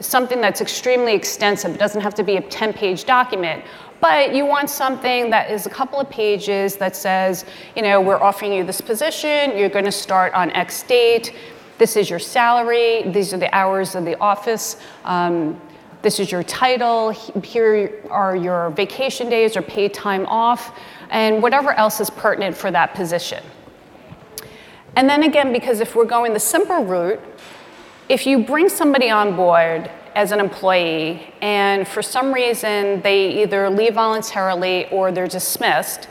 something 0.00 0.40
that's 0.40 0.60
extremely 0.60 1.14
extensive. 1.14 1.74
It 1.74 1.78
doesn't 1.78 2.00
have 2.00 2.14
to 2.14 2.22
be 2.22 2.36
a 2.36 2.42
10 2.42 2.72
page 2.72 3.04
document. 3.04 3.64
But 4.00 4.34
you 4.34 4.46
want 4.46 4.70
something 4.70 5.28
that 5.30 5.50
is 5.50 5.66
a 5.66 5.70
couple 5.70 6.00
of 6.00 6.08
pages 6.08 6.76
that 6.76 6.96
says, 6.96 7.44
you 7.76 7.82
know, 7.82 8.00
we're 8.00 8.20
offering 8.20 8.52
you 8.52 8.64
this 8.64 8.80
position, 8.80 9.56
you're 9.56 9.68
going 9.68 9.84
to 9.84 9.92
start 9.92 10.32
on 10.32 10.50
X 10.52 10.82
date, 10.84 11.34
this 11.76 11.96
is 11.96 12.08
your 12.08 12.18
salary, 12.18 13.02
these 13.10 13.34
are 13.34 13.38
the 13.38 13.54
hours 13.54 13.94
of 13.94 14.04
the 14.04 14.18
office. 14.18 14.76
Um, 15.04 15.60
this 16.02 16.18
is 16.18 16.32
your 16.32 16.42
title, 16.42 17.10
here 17.44 18.02
are 18.10 18.34
your 18.34 18.70
vacation 18.70 19.28
days 19.28 19.54
or 19.54 19.60
paid 19.60 19.92
time 19.92 20.24
off, 20.26 20.78
and 21.10 21.42
whatever 21.42 21.72
else 21.72 22.00
is 22.00 22.08
pertinent 22.08 22.56
for 22.56 22.70
that 22.70 22.94
position. 22.94 23.44
And 24.96 25.08
then 25.08 25.24
again, 25.24 25.52
because 25.52 25.80
if 25.80 25.94
we're 25.94 26.06
going 26.06 26.32
the 26.32 26.40
simple 26.40 26.84
route, 26.84 27.20
if 28.10 28.26
you 28.26 28.42
bring 28.42 28.68
somebody 28.68 29.08
on 29.08 29.36
board 29.36 29.88
as 30.16 30.32
an 30.32 30.40
employee, 30.40 31.32
and 31.40 31.86
for 31.86 32.02
some 32.02 32.34
reason 32.34 33.00
they 33.02 33.40
either 33.40 33.70
leave 33.70 33.94
voluntarily 33.94 34.88
or 34.90 35.12
they're 35.12 35.28
dismissed, 35.28 36.08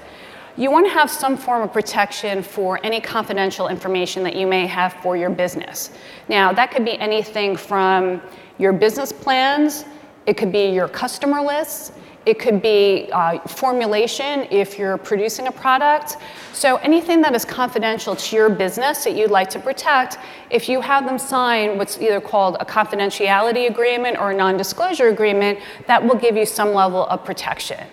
you 0.56 0.72
want 0.72 0.86
to 0.88 0.94
have 0.94 1.12
some 1.12 1.36
form 1.36 1.62
of 1.62 1.74
protection 1.74 2.42
for 2.42 2.80
any 2.86 3.02
confidential 3.02 3.68
information 3.68 4.24
that 4.24 4.34
you 4.38 4.48
may 4.48 4.66
have 4.66 4.94
for 5.04 5.18
your 5.18 5.30
business. 5.30 5.92
Now, 6.30 6.54
that 6.54 6.72
could 6.72 6.86
be 6.86 6.98
anything 7.00 7.58
from 7.58 8.22
your 8.58 8.72
business 8.72 9.12
plans, 9.12 9.84
it 10.26 10.38
could 10.38 10.54
be 10.54 10.70
your 10.70 10.88
customer 10.88 11.42
lists, 11.42 11.92
it 12.26 12.38
could 12.38 12.62
be 12.62 13.10
uh, 13.12 13.40
formulation 13.48 14.48
if 14.52 14.78
you're 14.78 14.98
producing 14.98 15.48
a 15.48 15.52
product. 15.52 16.18
So 16.54 16.76
anything 16.78 17.22
that 17.22 17.34
is 17.34 17.46
confidential 17.46 18.16
to 18.16 18.36
your 18.36 18.50
business 18.50 19.04
that 19.06 19.16
you'd 19.16 19.32
like 19.32 19.50
to 19.52 19.60
protect, 19.60 20.18
if 20.50 20.68
you 20.68 20.82
have 20.82 21.06
them 21.06 21.18
sign 21.18 21.78
what's 21.78 22.00
either 22.02 22.20
called 22.20 22.58
a 22.60 22.66
confidentiality 22.66 23.70
agreement 23.70 24.18
or 24.20 24.32
a 24.32 24.36
non-disclosure 24.36 25.08
agreement, 25.08 25.60
that 25.88 26.04
will 26.04 26.16
give 26.16 26.36
you 26.36 26.46
some 26.46 26.74
level 26.74 27.06
of 27.08 27.24
protection. 27.24 27.86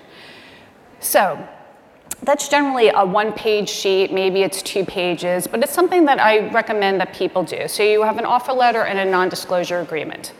So 1.00 1.38
that's 2.22 2.48
generally 2.48 2.88
a 2.88 3.04
one 3.04 3.32
page 3.32 3.68
sheet, 3.68 4.12
maybe 4.12 4.42
it's 4.42 4.62
two 4.62 4.84
pages, 4.84 5.46
but 5.46 5.62
it's 5.62 5.72
something 5.72 6.04
that 6.06 6.18
I 6.18 6.48
recommend 6.50 7.00
that 7.00 7.14
people 7.14 7.44
do. 7.44 7.68
So 7.68 7.82
you 7.82 8.02
have 8.02 8.18
an 8.18 8.24
offer 8.24 8.52
letter 8.52 8.82
and 8.82 8.98
a 8.98 9.04
non 9.04 9.28
disclosure 9.28 9.80
agreement. 9.80 10.32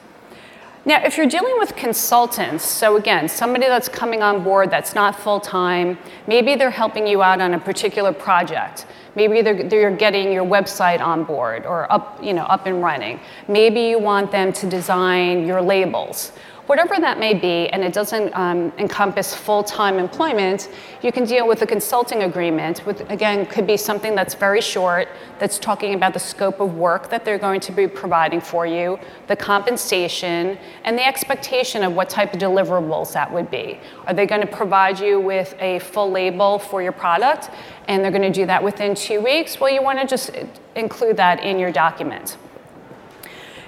Now, 0.87 1.05
if 1.05 1.17
you're 1.17 1.27
dealing 1.27 1.59
with 1.59 1.75
consultants, 1.75 2.65
so 2.65 2.97
again, 2.97 3.29
somebody 3.29 3.67
that's 3.67 3.89
coming 3.89 4.23
on 4.23 4.45
board 4.45 4.71
that's 4.71 4.95
not 4.95 5.19
full 5.19 5.41
time, 5.41 5.99
maybe 6.29 6.55
they're 6.55 6.71
helping 6.71 7.09
you 7.09 7.25
out 7.25 7.41
on 7.41 7.55
a 7.55 7.59
particular 7.59 8.13
project. 8.13 8.87
Maybe 9.17 9.43
they're, 9.43 9.69
they're 9.69 9.91
getting 9.91 10.33
your 10.33 10.45
website 10.45 11.01
on 11.01 11.25
board 11.25 11.67
or 11.67 11.91
up, 11.93 12.23
you 12.23 12.33
know, 12.33 12.45
up 12.45 12.67
and 12.67 12.85
running. 12.85 13.19
Maybe 13.49 13.81
you 13.81 13.99
want 13.99 14.31
them 14.31 14.53
to 14.53 14.71
design 14.71 15.45
your 15.45 15.61
labels 15.61 16.31
whatever 16.67 16.97
that 16.99 17.19
may 17.19 17.33
be, 17.35 17.69
and 17.69 17.83
it 17.85 17.93
doesn't 17.93 18.35
um, 18.35 18.73
encompass 18.79 19.35
full-time 19.35 19.99
employment, 19.99 20.69
you 21.03 21.13
can 21.13 21.25
deal 21.25 21.47
with 21.47 21.63
a 21.63 21.67
consulting 21.67 22.25
agreement, 22.25 22.85
with, 22.87 23.09
again, 23.11 23.47
could 23.47 23.67
be 23.67 23.77
something 23.77 24.15
that's 24.15 24.35
very 24.35 24.61
short, 24.61 25.09
that's 25.39 25.59
talking 25.59 25.95
about 25.95 26.13
the 26.13 26.19
scope 26.19 26.61
of 26.61 26.75
work 26.75 27.09
that 27.11 27.25
they're 27.25 27.39
going 27.39 27.61
to 27.61 27.73
be 27.73 27.87
providing 27.87 28.41
for 28.41 28.67
you, 28.67 28.99
the 29.29 29.37
compensation, 29.37 30.59
and 30.85 30.99
the 30.99 31.07
expectation 31.07 31.83
of 31.83 31.93
what 31.93 32.09
type 32.09 32.35
of 32.35 32.41
deliverables 32.41 33.13
that 33.13 33.33
would 33.33 33.51
be. 33.51 33.79
Are 34.07 34.15
they 34.15 34.27
going 34.27 34.41
to 34.41 34.47
provide 34.47 34.99
you 34.99 35.21
with 35.21 35.55
a 35.61 35.79
full 35.81 36.11
label 36.11 36.59
for 36.59 36.83
your 36.83 36.93
product, 36.93 37.51
and 37.89 38.03
they're 38.03 38.11
going 38.11 38.23
to 38.23 38.33
do 38.33 38.47
that 38.47 38.63
within 38.63 38.95
two 38.95 39.21
weeks? 39.21 39.61
Well, 39.61 39.73
you 39.73 39.83
want 39.83 40.01
to 40.01 40.07
just 40.07 40.31
include 40.75 41.17
that 41.19 41.43
in 41.45 41.59
your 41.59 41.71
document. 41.71 42.37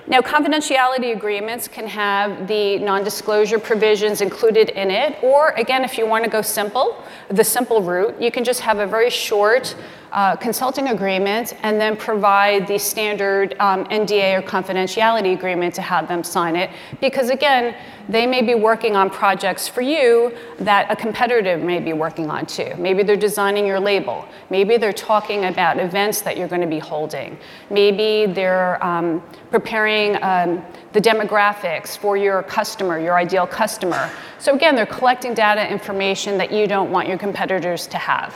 Now, 0.09 0.23
confidentiality 0.23 1.15
agreements 1.15 1.69
can 1.69 1.87
have 1.87 2.49
the 2.49 2.79
non-disclosure 2.79 3.59
provisions 3.59 4.23
included 4.23 4.71
in 4.71 4.91
it, 4.91 5.23
or 5.23 5.51
again, 5.51 5.85
if 5.85 5.99
you 5.99 6.07
want 6.07 6.25
to 6.25 6.31
go 6.31 6.41
simple, 6.41 7.05
the 7.29 7.45
simple 7.45 7.83
route, 7.83 8.19
you 8.19 8.31
can 8.31 8.43
just 8.43 8.61
have 8.61 8.79
a 8.79 8.87
very 8.87 9.11
short 9.11 9.77
uh, 10.13 10.37
consulting 10.37 10.89
agreement 10.89 11.55
and 11.63 11.81
then 11.81 11.97
provide 11.97 12.67
the 12.67 12.79
standard 12.79 13.55
um, 13.61 13.85
NDA 13.87 14.39
or 14.39 14.43
confidentiality 14.43 15.35
agreement 15.35 15.75
to 15.75 15.83
have 15.83 16.09
them 16.09 16.25
sign 16.25 16.57
it. 16.57 16.71
Because 17.01 17.31
again, 17.31 17.75
they 18.09 18.27
may 18.27 18.41
be 18.41 18.55
working 18.55 18.97
on 18.97 19.11
projects 19.11 19.69
for 19.69 19.83
you 19.83 20.35
that 20.59 20.91
a 20.91 20.97
competitor 20.97 21.59
may 21.59 21.79
be 21.79 21.93
working 21.93 22.31
on 22.31 22.47
too. 22.47 22.75
Maybe 22.79 23.03
they're 23.03 23.17
designing 23.17 23.67
your 23.67 23.81
label. 23.81 24.27
Maybe 24.49 24.79
they're 24.79 24.93
talking 24.93 25.45
about 25.45 25.79
events 25.79 26.23
that 26.23 26.39
you're 26.39 26.49
going 26.49 26.63
to 26.63 26.67
be 26.67 26.79
holding. 26.79 27.39
Maybe 27.71 28.33
they're 28.33 28.83
um, 28.85 29.23
preparing 29.51 30.17
um, 30.23 30.65
the 30.93 31.01
demographics 31.01 31.99
for 31.99 32.17
your 32.17 32.43
customer, 32.43 32.99
your 32.99 33.19
ideal 33.19 33.47
customer. 33.47 34.11
So 34.39 34.55
again, 34.55 34.75
they're 34.75 34.87
collecting 34.87 35.35
data 35.35 35.71
information 35.71 36.39
that 36.39 36.51
you 36.51 36.67
don't 36.67 36.91
want 36.91 37.09
your 37.09 37.19
competitors 37.19 37.87
to 37.89 37.99
have. 37.99 38.35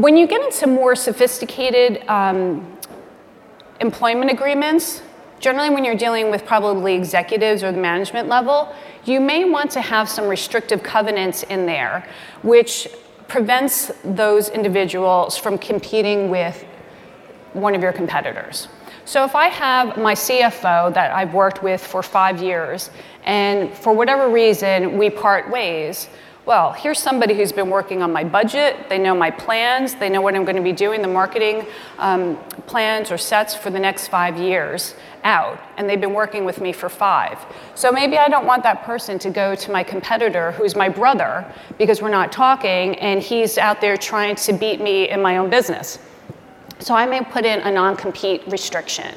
When 0.00 0.16
you 0.16 0.26
get 0.26 0.40
into 0.40 0.66
more 0.66 0.96
sophisticated 0.96 2.08
um, 2.08 2.74
employment 3.82 4.30
agreements, 4.30 5.02
generally 5.40 5.68
when 5.68 5.84
you're 5.84 5.94
dealing 5.94 6.30
with 6.30 6.46
probably 6.46 6.94
executives 6.94 7.62
or 7.62 7.70
the 7.70 7.82
management 7.82 8.26
level, 8.26 8.74
you 9.04 9.20
may 9.20 9.44
want 9.44 9.70
to 9.72 9.82
have 9.82 10.08
some 10.08 10.26
restrictive 10.26 10.82
covenants 10.82 11.42
in 11.42 11.66
there, 11.66 12.08
which 12.40 12.88
prevents 13.28 13.92
those 14.02 14.48
individuals 14.48 15.36
from 15.36 15.58
competing 15.58 16.30
with 16.30 16.64
one 17.52 17.74
of 17.74 17.82
your 17.82 17.92
competitors. 17.92 18.68
So 19.04 19.22
if 19.24 19.34
I 19.34 19.48
have 19.48 19.98
my 19.98 20.14
CFO 20.14 20.94
that 20.94 21.10
I've 21.10 21.34
worked 21.34 21.62
with 21.62 21.84
for 21.84 22.02
five 22.02 22.42
years, 22.42 22.88
and 23.24 23.70
for 23.70 23.92
whatever 23.92 24.30
reason 24.30 24.96
we 24.96 25.10
part 25.10 25.50
ways, 25.50 26.08
well, 26.46 26.72
here's 26.72 26.98
somebody 26.98 27.34
who's 27.34 27.52
been 27.52 27.68
working 27.68 28.02
on 28.02 28.12
my 28.12 28.24
budget. 28.24 28.88
They 28.88 28.98
know 28.98 29.14
my 29.14 29.30
plans. 29.30 29.94
They 29.94 30.08
know 30.08 30.20
what 30.22 30.34
I'm 30.34 30.44
going 30.44 30.56
to 30.56 30.62
be 30.62 30.72
doing, 30.72 31.02
the 31.02 31.08
marketing 31.08 31.66
um, 31.98 32.36
plans 32.66 33.10
or 33.10 33.18
sets 33.18 33.54
for 33.54 33.70
the 33.70 33.78
next 33.78 34.08
five 34.08 34.38
years 34.38 34.94
out. 35.22 35.60
And 35.76 35.88
they've 35.88 36.00
been 36.00 36.14
working 36.14 36.46
with 36.46 36.60
me 36.60 36.72
for 36.72 36.88
five. 36.88 37.38
So 37.74 37.92
maybe 37.92 38.16
I 38.16 38.28
don't 38.28 38.46
want 38.46 38.62
that 38.62 38.84
person 38.84 39.18
to 39.20 39.30
go 39.30 39.54
to 39.54 39.70
my 39.70 39.84
competitor, 39.84 40.52
who's 40.52 40.74
my 40.74 40.88
brother, 40.88 41.44
because 41.76 42.00
we're 42.00 42.08
not 42.08 42.32
talking, 42.32 42.96
and 42.96 43.22
he's 43.22 43.58
out 43.58 43.82
there 43.82 43.98
trying 43.98 44.34
to 44.36 44.52
beat 44.54 44.80
me 44.80 45.10
in 45.10 45.20
my 45.20 45.36
own 45.36 45.50
business. 45.50 45.98
So 46.78 46.94
I 46.94 47.04
may 47.04 47.22
put 47.22 47.44
in 47.44 47.60
a 47.60 47.70
non 47.70 47.96
compete 47.96 48.42
restriction. 48.46 49.14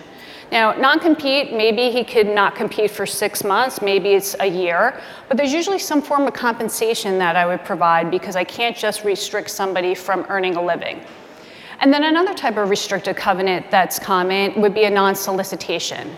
Now, 0.54 0.74
non 0.74 1.00
compete, 1.00 1.52
maybe 1.52 1.89
he 1.89 2.04
could 2.04 2.28
not 2.28 2.54
compete 2.54 2.92
for 2.92 3.08
six 3.08 3.44
months, 3.44 3.82
maybe 3.82 4.10
it's 4.10 4.36
a 4.39 4.46
year, 4.46 5.02
but 5.28 5.36
there's 5.36 5.52
usually 5.52 5.80
some 5.80 6.00
form 6.00 6.28
of 6.28 6.34
compensation 6.36 7.18
that 7.18 7.36
I 7.36 7.48
would 7.48 7.66
provide 7.66 8.12
because 8.12 8.36
I 8.36 8.44
can't 8.44 8.78
just 8.78 9.04
restrict 9.04 9.50
somebody 9.50 9.96
from 9.96 10.28
earning 10.30 10.56
a 10.56 10.63
living. 10.63 11.04
And 11.80 11.92
then 11.92 12.04
another 12.04 12.36
type 12.36 12.58
of 12.58 12.70
restricted 12.70 13.16
covenant 13.16 13.72
that's 13.72 13.98
common 13.98 14.62
would 14.62 14.76
be 14.76 14.84
a 14.84 14.92
non 14.92 15.16
solicitation. 15.16 16.16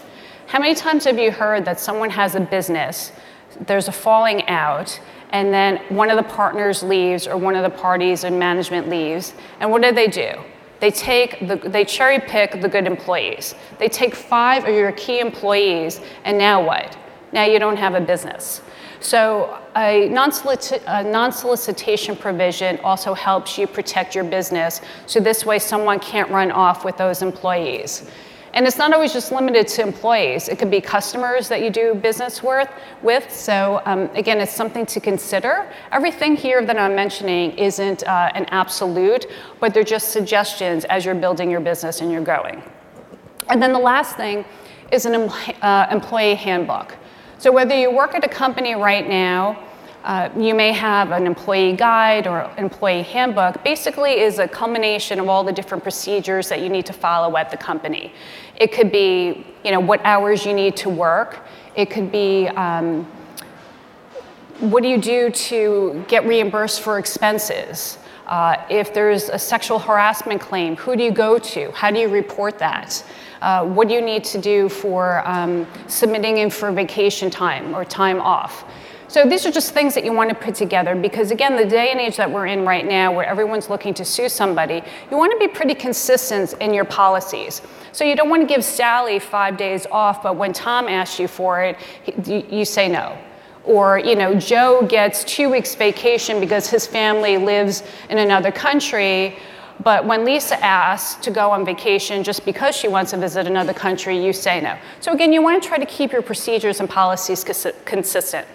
How 0.48 0.60
many 0.60 0.76
times 0.76 1.06
have 1.06 1.18
you 1.18 1.32
heard 1.32 1.64
that 1.64 1.80
someone 1.80 2.10
has 2.10 2.36
a 2.36 2.42
business, 2.42 3.14
there's 3.62 3.88
a 3.88 3.94
falling 3.94 4.46
out, 4.50 5.00
and 5.30 5.54
then 5.54 5.78
one 5.88 6.10
of 6.10 6.18
the 6.18 6.30
partners 6.30 6.84
leaves 6.84 7.26
or 7.26 7.38
one 7.38 7.56
of 7.56 7.64
the 7.64 7.78
parties 7.78 8.26
in 8.26 8.38
management 8.38 8.90
leaves, 8.90 9.34
and 9.62 9.72
what 9.72 9.82
do 9.82 9.94
they 9.94 10.08
do? 10.08 10.34
They 10.80 10.92
take 10.92 11.48
the, 11.48 11.56
they 11.56 11.86
cherry 11.86 12.20
pick 12.20 12.62
the 12.62 12.68
good 12.68 12.86
employees. 12.86 13.56
They 13.80 13.88
take 13.88 14.14
five 14.14 14.66
of 14.66 14.76
your 14.76 14.92
key 14.92 15.20
employees, 15.20 16.02
and 16.24 16.38
now 16.38 16.64
what? 16.64 16.98
Now 17.32 17.46
you 17.46 17.60
don't 17.60 17.78
have 17.78 17.96
a 17.96 18.02
business. 18.02 18.62
So 19.00 19.60
a 19.76 20.10
non-solicitation 20.10 22.16
provision 22.16 22.80
also 22.84 23.14
helps 23.14 23.58
you 23.58 23.68
protect 23.68 24.16
your 24.16 24.24
business. 24.24 24.82
So 25.06 25.20
this 25.20 25.46
way 25.46 25.60
someone 25.60 26.00
can't 26.00 26.32
run 26.32 26.52
off 26.52 26.84
with 26.84 26.98
those 26.98 27.22
employees. 27.22 28.10
And 28.56 28.66
it's 28.66 28.78
not 28.78 28.94
always 28.94 29.12
just 29.12 29.34
limited 29.34 29.68
to 29.68 29.82
employees. 29.82 30.48
It 30.48 30.58
could 30.58 30.72
be 30.72 30.80
customers 30.80 31.50
that 31.50 31.62
you 31.62 31.70
do 31.70 31.94
business 31.94 32.42
with. 32.42 32.70
with. 33.02 33.30
So 33.30 33.82
um, 33.86 34.10
again, 34.16 34.40
it's 34.40 34.54
something 34.54 34.86
to 34.86 35.02
consider. 35.02 35.70
Everything 35.92 36.38
here 36.38 36.66
that 36.66 36.78
I'm 36.78 36.96
mentioning 36.96 37.52
isn't 37.58 38.04
uh, 38.04 38.32
an 38.34 38.46
absolute, 38.46 39.26
but 39.60 39.74
they're 39.74 39.84
just 39.84 40.14
suggestions 40.14 40.86
as 40.86 41.04
you're 41.04 41.16
building 41.16 41.52
your 41.52 41.60
business 41.60 42.00
and 42.00 42.10
you're 42.10 42.24
growing. 42.24 42.64
And 43.50 43.62
then 43.62 43.74
the 43.74 43.80
last 43.80 44.16
thing 44.16 44.46
is 44.90 45.06
an 45.06 45.30
uh, 45.62 45.88
employee 45.92 46.36
handbook. 46.36 46.96
So 47.38 47.52
whether 47.52 47.78
you 47.78 47.92
work 47.92 48.16
at 48.16 48.24
a 48.24 48.30
company 48.30 48.74
right 48.74 49.08
now 49.08 49.65
uh, 50.06 50.30
you 50.38 50.54
may 50.54 50.72
have 50.72 51.12
an 51.12 51.26
employee 51.26 51.74
guide 51.74 52.28
or 52.28 52.48
employee 52.58 53.02
handbook, 53.02 53.64
basically 53.64 54.20
is 54.20 54.38
a 54.38 54.48
culmination 54.48 55.20
of 55.20 55.28
all 55.28 55.44
the 55.44 55.52
different 55.52 55.82
procedures 55.82 56.48
that 56.48 56.62
you 56.62 56.70
need 56.70 56.86
to 56.86 56.94
follow 56.94 57.36
at 57.38 57.50
the 57.50 57.58
company. 57.58 58.14
It 58.56 58.72
could 58.72 58.92
be, 58.92 59.44
you 59.64 59.72
know, 59.72 59.80
what 59.80 60.00
hours 60.06 60.46
you 60.46 60.54
need 60.54 60.76
to 60.78 60.90
work. 60.90 61.40
It 61.76 61.90
could 61.90 62.12
be, 62.12 62.48
um, 62.50 63.06
what 64.60 64.84
do 64.84 64.90
you 64.90 65.00
do 65.00 65.32
to 65.32 66.06
get 66.08 66.24
reimbursed 66.24 66.82
for 66.82 67.00
expenses? 67.00 67.98
Uh, 68.28 68.58
if 68.70 68.94
there's 68.94 69.30
a 69.30 69.40
sexual 69.40 69.80
harassment 69.80 70.40
claim, 70.40 70.76
who 70.76 70.96
do 70.96 71.04
you 71.04 71.12
go 71.12 71.40
to? 71.40 71.72
How 71.72 71.90
do 71.90 72.00
you 72.00 72.10
report 72.10 72.60
that? 72.60 73.04
Uh, 73.42 73.66
what 73.66 73.88
do 73.88 73.96
you 73.96 74.02
need 74.02 74.24
to 74.26 74.40
do 74.40 74.70
for 74.70 75.28
um, 75.28 75.66
submitting 75.88 76.38
in 76.38 76.52
for 76.52 76.72
vacation 76.72 77.32
time 77.32 77.74
or 77.74 77.84
time 77.84 78.22
off? 78.22 78.66
So 79.16 79.24
these 79.24 79.46
are 79.46 79.52
just 79.52 79.72
things 79.72 79.96
that 79.96 80.04
you 80.04 80.12
want 80.12 80.30
to 80.30 80.36
put 80.36 80.56
together 80.56 80.94
because 80.94 81.32
again, 81.32 81.56
the 81.56 81.64
day 81.64 81.90
and 81.90 82.02
age 82.02 82.18
that 82.18 82.30
we're 82.30 82.48
in 82.48 82.66
right 82.66 82.86
now 82.86 83.14
where 83.14 83.26
everyone's 83.26 83.70
looking 83.70 83.94
to 83.94 84.04
sue 84.04 84.28
somebody, 84.28 84.84
you 85.10 85.16
want 85.16 85.32
to 85.32 85.40
be 85.40 85.48
pretty 85.48 85.74
consistent 85.74 86.54
in 86.60 86.74
your 86.74 86.84
policies. 86.84 87.62
So 87.94 88.04
you 88.04 88.18
don't 88.18 88.30
want 88.30 88.42
to 88.42 88.46
give 88.54 88.62
Sally 88.62 89.20
five 89.20 89.56
days 89.56 89.88
off, 89.90 90.22
but 90.22 90.36
when 90.36 90.52
Tom 90.52 90.90
asks 90.90 91.18
you 91.18 91.30
for 91.30 91.64
it, 91.64 91.78
you 92.28 92.66
say 92.66 92.90
no. 92.90 93.18
Or, 93.64 94.00
you 94.00 94.18
know, 94.18 94.36
Joe 94.36 94.86
gets 94.86 95.24
two 95.24 95.50
weeks 95.50 95.76
vacation 95.76 96.42
because 96.42 96.68
his 96.68 96.86
family 96.86 97.38
lives 97.38 97.84
in 98.10 98.18
another 98.18 98.52
country, 98.52 99.38
but 99.82 100.06
when 100.06 100.26
Lisa 100.26 100.62
asks 100.62 101.24
to 101.24 101.32
go 101.32 101.52
on 101.52 101.64
vacation 101.64 102.22
just 102.22 102.44
because 102.44 102.76
she 102.76 102.90
wants 102.90 103.12
to 103.12 103.18
visit 103.18 103.48
another 103.48 103.74
country, 103.74 104.22
you 104.22 104.34
say 104.34 104.60
no. 104.60 104.78
So 105.00 105.14
again, 105.14 105.32
you 105.32 105.42
want 105.42 105.64
to 105.64 105.66
try 105.66 105.78
to 105.78 105.86
keep 105.86 106.12
your 106.12 106.22
procedures 106.22 106.82
and 106.82 106.90
policies 106.90 107.46
consistent. 107.86 108.46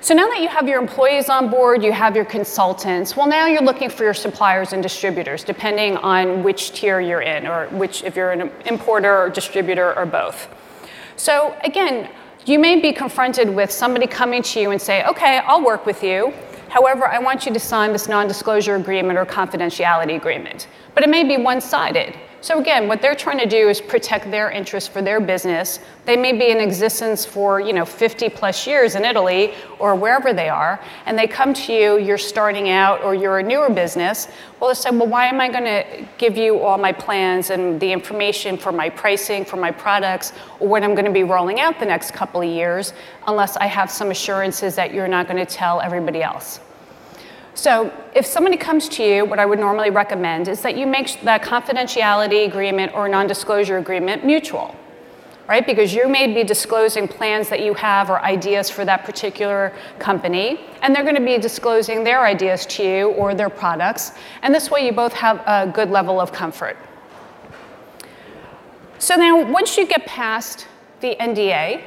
So 0.00 0.14
now 0.14 0.28
that 0.28 0.40
you 0.40 0.48
have 0.48 0.68
your 0.68 0.80
employees 0.80 1.28
on 1.28 1.50
board, 1.50 1.82
you 1.82 1.92
have 1.92 2.14
your 2.14 2.24
consultants, 2.24 3.16
well, 3.16 3.26
now 3.26 3.46
you're 3.46 3.62
looking 3.62 3.90
for 3.90 4.04
your 4.04 4.14
suppliers 4.14 4.72
and 4.72 4.80
distributors, 4.80 5.42
depending 5.42 5.96
on 5.96 6.44
which 6.44 6.70
tier 6.70 7.00
you're 7.00 7.20
in, 7.20 7.48
or 7.48 7.66
which, 7.70 8.04
if 8.04 8.14
you're 8.14 8.30
an 8.30 8.52
importer 8.64 9.16
or 9.16 9.28
distributor 9.28 9.98
or 9.98 10.06
both. 10.06 10.48
So 11.16 11.56
again, 11.64 12.08
you 12.46 12.60
may 12.60 12.80
be 12.80 12.92
confronted 12.92 13.52
with 13.52 13.72
somebody 13.72 14.06
coming 14.06 14.42
to 14.44 14.60
you 14.60 14.70
and 14.70 14.80
say, 14.80 15.04
okay, 15.04 15.38
I'll 15.38 15.64
work 15.64 15.84
with 15.84 16.04
you. 16.04 16.32
However, 16.68 17.08
I 17.08 17.18
want 17.18 17.44
you 17.44 17.52
to 17.52 17.60
sign 17.60 17.92
this 17.92 18.08
non 18.08 18.28
disclosure 18.28 18.76
agreement 18.76 19.18
or 19.18 19.26
confidentiality 19.26 20.16
agreement. 20.16 20.68
But 20.98 21.04
it 21.04 21.10
may 21.10 21.22
be 21.22 21.36
one 21.36 21.60
sided. 21.60 22.12
So 22.40 22.58
again, 22.58 22.88
what 22.88 23.00
they're 23.00 23.14
trying 23.14 23.38
to 23.38 23.46
do 23.46 23.68
is 23.68 23.80
protect 23.80 24.32
their 24.32 24.50
interests 24.50 24.88
for 24.88 25.00
their 25.00 25.20
business. 25.20 25.78
They 26.06 26.16
may 26.16 26.32
be 26.32 26.50
in 26.50 26.58
existence 26.58 27.24
for, 27.24 27.60
you 27.60 27.72
know, 27.72 27.84
50 27.84 28.28
plus 28.30 28.66
years 28.66 28.96
in 28.96 29.04
Italy 29.04 29.54
or 29.78 29.94
wherever 29.94 30.32
they 30.32 30.48
are, 30.48 30.80
and 31.06 31.16
they 31.16 31.28
come 31.28 31.54
to 31.54 31.72
you, 31.72 31.98
you're 32.00 32.18
starting 32.18 32.70
out 32.70 33.00
or 33.04 33.14
you're 33.14 33.38
a 33.38 33.42
newer 33.44 33.70
business. 33.70 34.26
Well, 34.58 34.70
they 34.70 34.74
say, 34.74 34.90
well, 34.90 35.06
why 35.06 35.26
am 35.26 35.40
I 35.40 35.48
going 35.48 35.66
to 35.66 36.08
give 36.18 36.36
you 36.36 36.58
all 36.58 36.78
my 36.78 36.90
plans 36.90 37.50
and 37.50 37.78
the 37.78 37.92
information 37.92 38.56
for 38.56 38.72
my 38.72 38.90
pricing, 38.90 39.44
for 39.44 39.56
my 39.56 39.70
products, 39.70 40.32
or 40.58 40.66
what 40.66 40.82
I'm 40.82 40.96
going 40.96 41.04
to 41.04 41.12
be 41.12 41.22
rolling 41.22 41.60
out 41.60 41.78
the 41.78 41.86
next 41.86 42.10
couple 42.10 42.40
of 42.42 42.48
years 42.48 42.92
unless 43.28 43.56
I 43.56 43.66
have 43.66 43.88
some 43.88 44.10
assurances 44.10 44.74
that 44.74 44.92
you're 44.92 45.06
not 45.06 45.28
going 45.28 45.38
to 45.38 45.46
tell 45.46 45.80
everybody 45.80 46.24
else? 46.24 46.58
So 47.58 47.92
if 48.14 48.24
somebody 48.24 48.56
comes 48.56 48.88
to 48.90 49.02
you, 49.02 49.24
what 49.24 49.40
I 49.40 49.44
would 49.44 49.58
normally 49.58 49.90
recommend 49.90 50.46
is 50.46 50.62
that 50.62 50.78
you 50.78 50.86
make 50.86 51.08
the 51.22 51.40
confidentiality 51.42 52.46
agreement 52.46 52.94
or 52.94 53.08
non-disclosure 53.08 53.78
agreement 53.78 54.24
mutual, 54.24 54.76
right? 55.48 55.66
Because 55.66 55.92
you 55.92 56.06
may 56.06 56.32
be 56.32 56.44
disclosing 56.44 57.08
plans 57.08 57.48
that 57.48 57.58
you 57.58 57.74
have 57.74 58.10
or 58.10 58.20
ideas 58.20 58.70
for 58.70 58.84
that 58.84 59.04
particular 59.04 59.72
company, 59.98 60.60
and 60.82 60.94
they're 60.94 61.02
going 61.02 61.16
to 61.16 61.20
be 61.20 61.36
disclosing 61.36 62.04
their 62.04 62.24
ideas 62.24 62.64
to 62.66 62.84
you 62.84 63.08
or 63.14 63.34
their 63.34 63.50
products, 63.50 64.12
and 64.42 64.54
this 64.54 64.70
way 64.70 64.86
you 64.86 64.92
both 64.92 65.12
have 65.14 65.42
a 65.44 65.68
good 65.68 65.90
level 65.90 66.20
of 66.20 66.30
comfort. 66.30 66.76
So 69.00 69.16
now, 69.16 69.50
once 69.50 69.76
you 69.76 69.84
get 69.84 70.06
past 70.06 70.68
the 71.00 71.16
NDA, 71.18 71.82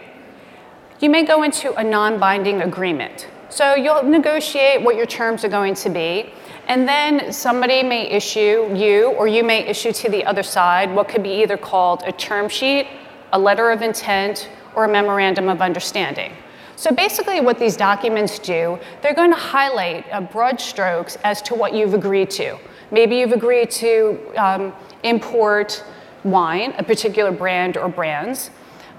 you 0.99 1.09
may 1.09 1.23
go 1.23 1.43
into 1.43 1.73
a 1.75 1.83
non-binding 1.83 2.61
agreement. 2.61 3.27
So 3.51 3.75
you'll 3.75 4.03
negotiate 4.03 4.81
what 4.81 4.95
your 4.95 5.05
terms 5.05 5.43
are 5.43 5.49
going 5.49 5.73
to 5.75 5.89
be, 5.89 6.31
and 6.69 6.87
then 6.87 7.33
somebody 7.33 7.83
may 7.83 8.07
issue 8.07 8.73
you, 8.73 9.07
or 9.17 9.27
you 9.27 9.43
may 9.43 9.67
issue 9.67 9.91
to 9.91 10.09
the 10.09 10.23
other 10.23 10.41
side, 10.41 10.95
what 10.95 11.09
could 11.09 11.21
be 11.21 11.43
either 11.43 11.57
called 11.57 12.01
a 12.05 12.13
term 12.13 12.47
sheet, 12.47 12.87
a 13.33 13.37
letter 13.37 13.69
of 13.69 13.81
intent, 13.81 14.47
or 14.73 14.85
a 14.85 14.87
memorandum 14.87 15.49
of 15.49 15.61
understanding. 15.61 16.31
So 16.77 16.91
basically, 16.91 17.41
what 17.41 17.59
these 17.59 17.75
documents 17.75 18.39
do, 18.39 18.79
they're 19.01 19.13
going 19.13 19.31
to 19.31 19.37
highlight 19.37 20.05
uh, 20.13 20.21
broad 20.21 20.61
strokes 20.61 21.17
as 21.25 21.41
to 21.41 21.53
what 21.53 21.73
you've 21.73 21.93
agreed 21.93 22.29
to. 22.31 22.57
Maybe 22.89 23.17
you've 23.17 23.33
agreed 23.33 23.69
to 23.71 24.17
um, 24.37 24.73
import 25.03 25.83
wine, 26.23 26.73
a 26.77 26.83
particular 26.83 27.33
brand 27.33 27.75
or 27.75 27.89
brands. 27.89 28.49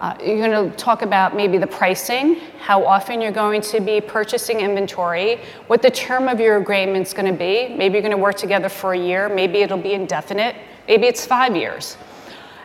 Uh, 0.02 0.16
you're 0.20 0.44
going 0.44 0.68
to 0.68 0.76
talk 0.76 1.02
about 1.02 1.36
maybe 1.36 1.58
the 1.58 1.66
pricing, 1.66 2.34
how 2.58 2.84
often 2.84 3.20
you're 3.20 3.30
going 3.30 3.60
to 3.60 3.80
be 3.80 4.00
purchasing 4.00 4.58
inventory, 4.58 5.38
what 5.68 5.80
the 5.80 5.90
term 5.90 6.26
of 6.26 6.40
your 6.40 6.56
agreement 6.56 7.06
is 7.06 7.14
going 7.14 7.32
to 7.32 7.38
be. 7.38 7.68
Maybe 7.68 7.94
you're 7.94 8.02
going 8.02 8.10
to 8.10 8.16
work 8.16 8.34
together 8.34 8.68
for 8.68 8.94
a 8.94 8.98
year, 8.98 9.28
maybe 9.28 9.58
it'll 9.58 9.78
be 9.78 9.92
indefinite, 9.92 10.56
maybe 10.88 11.06
it's 11.06 11.24
five 11.24 11.54
years. 11.54 11.96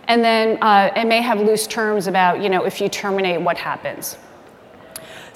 And 0.08 0.24
then 0.24 0.58
uh, 0.64 0.92
it 0.96 1.06
may 1.06 1.22
have 1.22 1.40
loose 1.40 1.68
terms 1.68 2.08
about, 2.08 2.42
you 2.42 2.50
know, 2.50 2.66
if 2.66 2.82
you 2.82 2.90
terminate, 2.90 3.40
what 3.40 3.56
happens. 3.56 4.18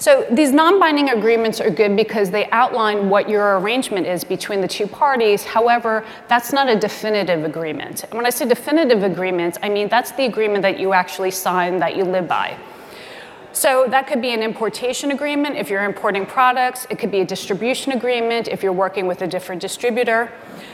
So 0.02 0.26
these 0.32 0.50
non-binding 0.50 1.10
agreements 1.10 1.60
are 1.60 1.70
good 1.70 1.94
because 1.94 2.28
they 2.28 2.50
outline 2.50 3.08
what 3.08 3.28
your 3.28 3.60
arrangement 3.60 4.04
is 4.04 4.24
between 4.24 4.60
the 4.60 4.66
two 4.66 4.88
parties. 4.88 5.44
However, 5.44 6.04
that's 6.26 6.52
not 6.52 6.68
a 6.68 6.74
definitive 6.74 7.44
agreement. 7.44 8.02
And 8.02 8.14
when 8.14 8.26
I 8.26 8.30
say 8.30 8.44
definitive 8.48 9.04
agreement, 9.04 9.58
I 9.62 9.68
mean 9.68 9.86
that's 9.86 10.10
the 10.10 10.24
agreement 10.24 10.62
that 10.62 10.80
you 10.80 10.92
actually 10.92 11.30
sign 11.30 11.78
that 11.78 11.96
you 11.96 12.02
live 12.02 12.26
by. 12.26 12.58
So 13.52 13.86
that 13.90 14.08
could 14.08 14.20
be 14.20 14.34
an 14.34 14.42
importation 14.42 15.12
agreement 15.12 15.54
if 15.54 15.70
you're 15.70 15.84
importing 15.84 16.26
products. 16.26 16.84
It 16.90 16.98
could 16.98 17.12
be 17.12 17.20
a 17.20 17.24
distribution 17.24 17.92
agreement 17.92 18.48
if 18.48 18.60
you're 18.60 18.72
working 18.72 19.06
with 19.06 19.22
a 19.22 19.28
different 19.28 19.62
distributor. 19.62 20.32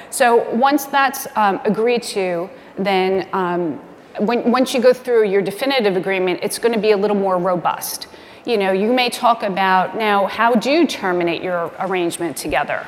So 0.09 0.49
once 0.55 0.87
that's 0.87 1.27
um, 1.37 1.61
agreed 1.67 2.03
to, 2.15 2.49
then 2.79 3.29
um, 3.35 3.75
when, 4.21 4.51
once 4.51 4.73
you 4.73 4.81
go 4.81 4.95
through 4.95 5.29
your 5.29 5.43
definitive 5.43 5.99
agreement, 5.99 6.41
it's 6.43 6.59
going 6.59 6.73
to 6.73 6.81
be 6.81 6.93
a 6.93 6.97
little 6.97 7.15
more 7.15 7.37
robust 7.37 8.07
you 8.49 8.57
know, 8.57 8.73
you 8.73 8.91
may 8.91 9.11
talk 9.11 9.43
about 9.43 9.95
now 9.95 10.27
how 10.27 10.55
do 10.55 10.71
you 10.71 10.87
terminate 10.87 11.43
your 11.43 11.71
arrangement 11.81 12.35
together? 12.35 12.87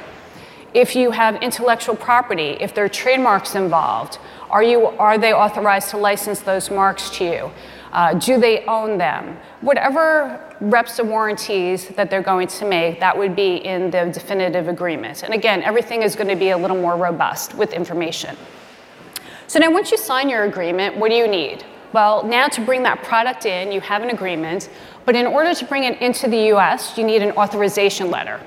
If 0.72 0.96
you 0.96 1.10
have 1.10 1.42
intellectual 1.42 1.94
property, 1.94 2.56
if 2.60 2.74
there 2.74 2.86
are 2.86 2.88
trademarks 2.88 3.54
involved, 3.54 4.18
are, 4.48 4.62
you, 4.62 4.86
are 4.86 5.18
they 5.18 5.34
authorized 5.34 5.90
to 5.90 5.98
license 5.98 6.40
those 6.40 6.70
marks 6.70 7.10
to 7.18 7.24
you? 7.24 7.50
Uh, 7.92 8.14
do 8.14 8.40
they 8.40 8.64
own 8.64 8.96
them? 8.96 9.36
Whatever 9.60 10.40
reps 10.62 10.98
and 10.98 11.10
warranties 11.10 11.88
that 11.88 12.08
they're 12.08 12.22
going 12.22 12.48
to 12.48 12.64
make, 12.66 12.98
that 13.00 13.18
would 13.18 13.36
be 13.36 13.56
in 13.56 13.90
the 13.90 14.10
definitive 14.14 14.66
agreement. 14.66 15.24
And 15.24 15.34
again, 15.34 15.62
everything 15.62 16.02
is 16.02 16.16
going 16.16 16.28
to 16.28 16.36
be 16.36 16.50
a 16.50 16.56
little 16.56 16.80
more 16.80 16.96
robust 16.96 17.54
with 17.54 17.74
information. 17.74 18.34
So 19.46 19.58
now 19.58 19.70
once 19.70 19.90
you 19.90 19.98
sign 19.98 20.30
your 20.30 20.44
agreement, 20.44 20.96
what 20.96 21.10
do 21.10 21.16
you 21.16 21.28
need? 21.28 21.64
Well, 21.92 22.24
now 22.24 22.46
to 22.46 22.60
bring 22.60 22.84
that 22.84 23.02
product 23.02 23.46
in, 23.46 23.72
you 23.72 23.80
have 23.80 24.02
an 24.02 24.10
agreement, 24.10 24.68
but 25.10 25.16
in 25.16 25.26
order 25.26 25.52
to 25.52 25.64
bring 25.64 25.82
it 25.82 26.00
into 26.00 26.28
the 26.28 26.52
US, 26.54 26.96
you 26.96 27.02
need 27.02 27.20
an 27.20 27.32
authorization 27.32 28.12
letter. 28.12 28.40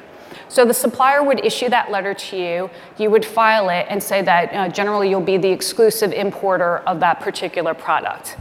So 0.47 0.63
the 0.63 0.73
supplier 0.73 1.21
would 1.21 1.43
issue 1.45 1.67
that 1.67 1.91
letter 1.91 2.13
to 2.13 2.37
you, 2.37 2.69
you 2.97 3.09
would 3.09 3.25
file 3.25 3.67
it 3.67 3.85
and 3.89 4.01
say 4.01 4.21
that 4.21 4.53
uh, 4.53 4.69
generally 4.69 5.09
you'll 5.09 5.19
be 5.19 5.35
the 5.35 5.49
exclusive 5.49 6.13
importer 6.13 6.77
of 6.87 7.01
that 7.01 7.19
particular 7.19 7.73
product. 7.73 8.37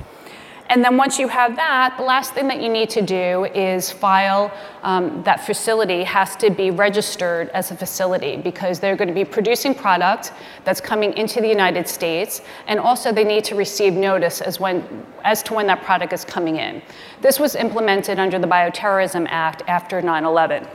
And 0.73 0.83
then 0.83 0.97
once 0.97 1.19
you 1.19 1.29
have 1.29 1.57
that, 1.57 1.99
the 1.99 2.03
last 2.03 2.33
thing 2.33 2.49
that 2.49 2.63
you 2.63 2.71
need 2.71 2.89
to 2.91 3.03
do 3.03 3.45
is 3.45 3.91
file 3.91 4.51
um, 4.83 5.23
that 5.23 5.45
facility 5.45 6.03
has 6.03 6.35
to 6.37 6.49
be 6.49 6.71
registered 6.71 7.51
as 7.51 7.71
a 7.71 7.77
facility 7.77 8.39
because 8.39 8.81
they're 8.81 8.97
going 8.97 9.09
to 9.09 9.15
be 9.15 9.27
producing 9.27 9.75
product 9.75 10.33
that's 10.65 10.81
coming 10.81 11.13
into 11.13 11.43
the 11.43 11.47
United 11.47 11.87
States, 11.87 12.41
and 12.69 12.81
also 12.81 13.13
they 13.13 13.23
need 13.23 13.45
to 13.45 13.55
receive 13.55 13.93
notice 13.93 14.41
as, 14.41 14.59
when, 14.59 15.05
as 15.25 15.43
to 15.43 15.53
when 15.53 15.67
that 15.67 15.83
product 15.83 16.15
is 16.15 16.25
coming 16.25 16.57
in. 16.57 16.81
This 17.21 17.39
was 17.39 17.55
implemented 17.55 18.19
under 18.19 18.39
the 18.39 18.47
Bioterrorism 18.47 19.27
Act 19.29 19.61
after 19.69 20.01
9 20.01 20.25
11. 20.25 20.67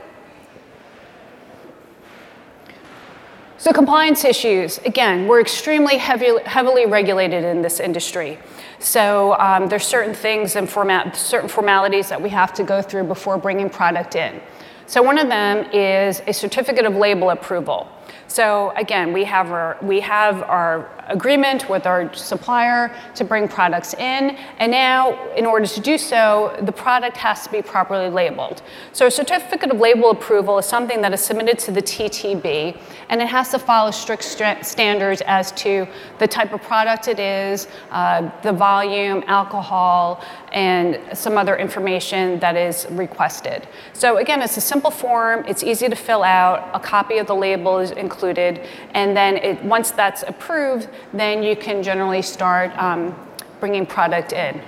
So, 3.56 3.72
compliance 3.72 4.24
issues 4.24 4.78
again, 4.78 5.26
we're 5.26 5.40
extremely 5.40 5.96
heavy, 5.96 6.38
heavily 6.44 6.86
regulated 6.86 7.42
in 7.42 7.62
this 7.62 7.80
industry. 7.80 8.38
So, 8.80 9.38
um, 9.38 9.68
there's 9.68 9.86
certain 9.86 10.14
things 10.14 10.56
and 10.56 10.68
format, 10.68 11.16
certain 11.16 11.48
formalities 11.48 12.08
that 12.08 12.20
we 12.20 12.30
have 12.30 12.52
to 12.54 12.64
go 12.64 12.80
through 12.80 13.04
before 13.04 13.36
bringing 13.38 13.68
product 13.68 14.14
in. 14.14 14.40
So, 14.86 15.02
one 15.02 15.18
of 15.18 15.28
them 15.28 15.68
is 15.72 16.22
a 16.26 16.32
certificate 16.32 16.86
of 16.86 16.94
label 16.94 17.30
approval. 17.30 17.88
So 18.28 18.72
again, 18.76 19.14
we 19.14 19.24
have 19.24 19.50
our, 19.50 19.78
we 19.80 20.00
have 20.00 20.42
our 20.42 20.90
agreement 21.08 21.68
with 21.68 21.86
our 21.86 22.12
supplier 22.14 22.94
to 23.14 23.24
bring 23.24 23.48
products 23.48 23.94
in, 23.94 24.36
and 24.58 24.70
now 24.70 25.32
in 25.34 25.46
order 25.46 25.66
to 25.66 25.80
do 25.80 25.98
so, 25.98 26.56
the 26.62 26.72
product 26.72 27.16
has 27.16 27.44
to 27.44 27.50
be 27.50 27.62
properly 27.62 28.10
labeled. 28.10 28.62
So 28.92 29.06
a 29.06 29.10
certificate 29.10 29.70
of 29.70 29.80
label 29.80 30.10
approval 30.10 30.58
is 30.58 30.66
something 30.66 31.00
that 31.02 31.12
is 31.12 31.20
submitted 31.20 31.58
to 31.60 31.70
the 31.72 31.82
TTB, 31.82 32.78
and 33.08 33.22
it 33.22 33.28
has 33.28 33.50
to 33.50 33.58
follow 33.58 33.90
strict 33.90 34.24
st- 34.24 34.64
standards 34.64 35.22
as 35.26 35.52
to 35.52 35.86
the 36.18 36.28
type 36.28 36.52
of 36.52 36.62
product 36.62 37.08
it 37.08 37.18
is, 37.18 37.68
uh, 37.90 38.30
the 38.42 38.52
volume, 38.52 39.24
alcohol, 39.26 40.22
and 40.52 40.98
some 41.16 41.36
other 41.36 41.56
information 41.56 42.38
that 42.40 42.56
is 42.56 42.86
requested. 42.90 43.66
So 43.92 44.18
again, 44.18 44.42
it's 44.42 44.56
a 44.56 44.60
simple 44.60 44.90
form, 44.90 45.44
it's 45.46 45.62
easy 45.62 45.88
to 45.88 45.96
fill 45.96 46.22
out, 46.22 46.70
a 46.74 46.80
copy 46.80 47.18
of 47.18 47.26
the 47.26 47.34
label 47.34 47.78
is 47.78 47.90
included. 47.92 48.66
And 48.94 49.16
then 49.16 49.36
it, 49.36 49.62
once 49.64 49.90
that's 49.90 50.22
approved, 50.22 50.88
then 51.12 51.42
you 51.42 51.56
can 51.56 51.82
generally 51.82 52.22
start 52.22 52.76
um, 52.78 53.14
bringing 53.60 53.86
product 53.86 54.32
in. 54.32 54.60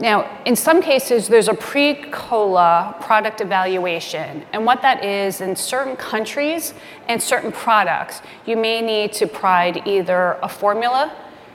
Now, 0.00 0.30
in 0.44 0.54
some 0.54 0.80
cases, 0.80 1.26
there's 1.26 1.48
a 1.48 1.54
pre 1.54 1.94
COLA 2.12 2.96
product 3.00 3.40
evaluation. 3.40 4.44
And 4.52 4.64
what 4.64 4.80
that 4.82 5.04
is, 5.04 5.40
in 5.40 5.56
certain 5.56 5.96
countries 5.96 6.72
and 7.08 7.20
certain 7.20 7.50
products, 7.50 8.22
you 8.46 8.56
may 8.56 8.80
need 8.80 9.12
to 9.14 9.26
provide 9.26 9.86
either 9.88 10.38
a 10.40 10.48
formula, 10.48 11.12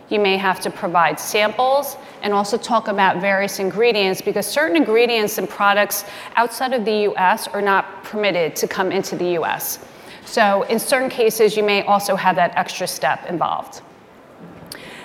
you 0.09 0.19
may 0.19 0.35
have 0.35 0.59
to 0.61 0.69
provide 0.69 1.21
samples, 1.21 1.95
and 2.21 2.33
also 2.33 2.57
talk 2.57 2.89
about 2.89 3.21
various 3.21 3.59
ingredients 3.59 4.21
because 4.21 4.45
certain 4.45 4.75
ingredients 4.75 5.37
and 5.37 5.47
products 5.47 6.03
outside 6.35 6.73
of 6.73 6.83
the 6.83 7.09
US 7.13 7.47
are 7.47 7.61
not 7.61 8.03
permitted 8.03 8.57
to 8.57 8.67
come 8.67 8.91
into 8.91 9.15
the 9.15 9.39
US. 9.39 9.79
So 10.25 10.63
in 10.63 10.79
certain 10.79 11.09
cases, 11.09 11.55
you 11.55 11.63
may 11.63 11.83
also 11.83 12.15
have 12.15 12.35
that 12.37 12.55
extra 12.55 12.87
step 12.87 13.29
involved. 13.29 13.81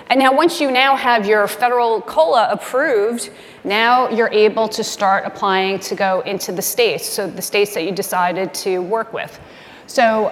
And 0.09 0.19
now 0.19 0.33
once 0.33 0.59
you 0.59 0.71
now 0.71 0.95
have 0.95 1.27
your 1.27 1.47
federal 1.47 2.01
COLA 2.01 2.49
approved, 2.49 3.29
now 3.63 4.09
you're 4.09 4.33
able 4.33 4.67
to 4.69 4.83
start 4.83 5.23
applying 5.25 5.77
to 5.81 5.93
go 5.93 6.21
into 6.21 6.51
the 6.51 6.63
states, 6.63 7.07
so 7.07 7.27
the 7.27 7.43
states 7.43 7.75
that 7.75 7.83
you 7.83 7.91
decided 7.91 8.51
to 8.55 8.79
work 8.79 9.13
with. 9.13 9.39
So 9.85 10.31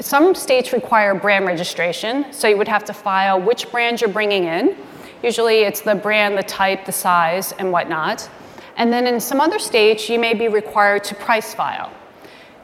some 0.00 0.34
states 0.34 0.72
require 0.72 1.14
brand 1.14 1.44
registration, 1.44 2.32
so 2.32 2.48
you 2.48 2.56
would 2.56 2.68
have 2.68 2.84
to 2.84 2.94
file 2.94 3.40
which 3.40 3.70
brand 3.70 4.00
you're 4.00 4.08
bringing 4.08 4.44
in. 4.44 4.76
Usually 5.22 5.60
it's 5.60 5.82
the 5.82 5.94
brand, 5.94 6.38
the 6.38 6.42
type, 6.42 6.86
the 6.86 6.92
size, 6.92 7.52
and 7.52 7.70
whatnot. 7.70 8.28
And 8.76 8.90
then 8.90 9.06
in 9.06 9.20
some 9.20 9.40
other 9.40 9.58
states, 9.58 10.08
you 10.08 10.18
may 10.18 10.32
be 10.32 10.48
required 10.48 11.04
to 11.04 11.14
price 11.14 11.52
file. 11.52 11.92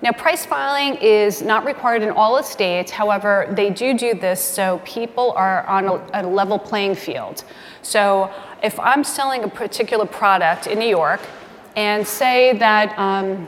Now, 0.03 0.13
price 0.13 0.45
filing 0.45 0.97
is 0.97 1.41
not 1.41 1.65
required 1.65 2.03
in 2.03 2.11
all 2.11 2.37
the 2.37 2.43
states. 2.43 2.91
However, 2.91 3.49
they 3.53 3.71
do 3.71 3.97
do 3.97 4.15
this 4.15 4.43
so 4.43 4.81
people 4.85 5.33
are 5.33 5.67
on 5.67 5.87
a, 5.87 6.23
a, 6.23 6.23
level 6.27 6.59
playing 6.59 6.97
field. 6.97 7.45
So, 7.81 8.31
if 8.63 8.79
I'm 8.79 9.03
selling 9.05 9.45
a 9.45 9.49
particular 9.49 10.05
product 10.05 10.67
in 10.67 10.79
New 10.79 10.89
York, 10.89 11.21
and 11.77 12.07
say 12.07 12.57
that, 12.59 12.99
um, 12.99 13.47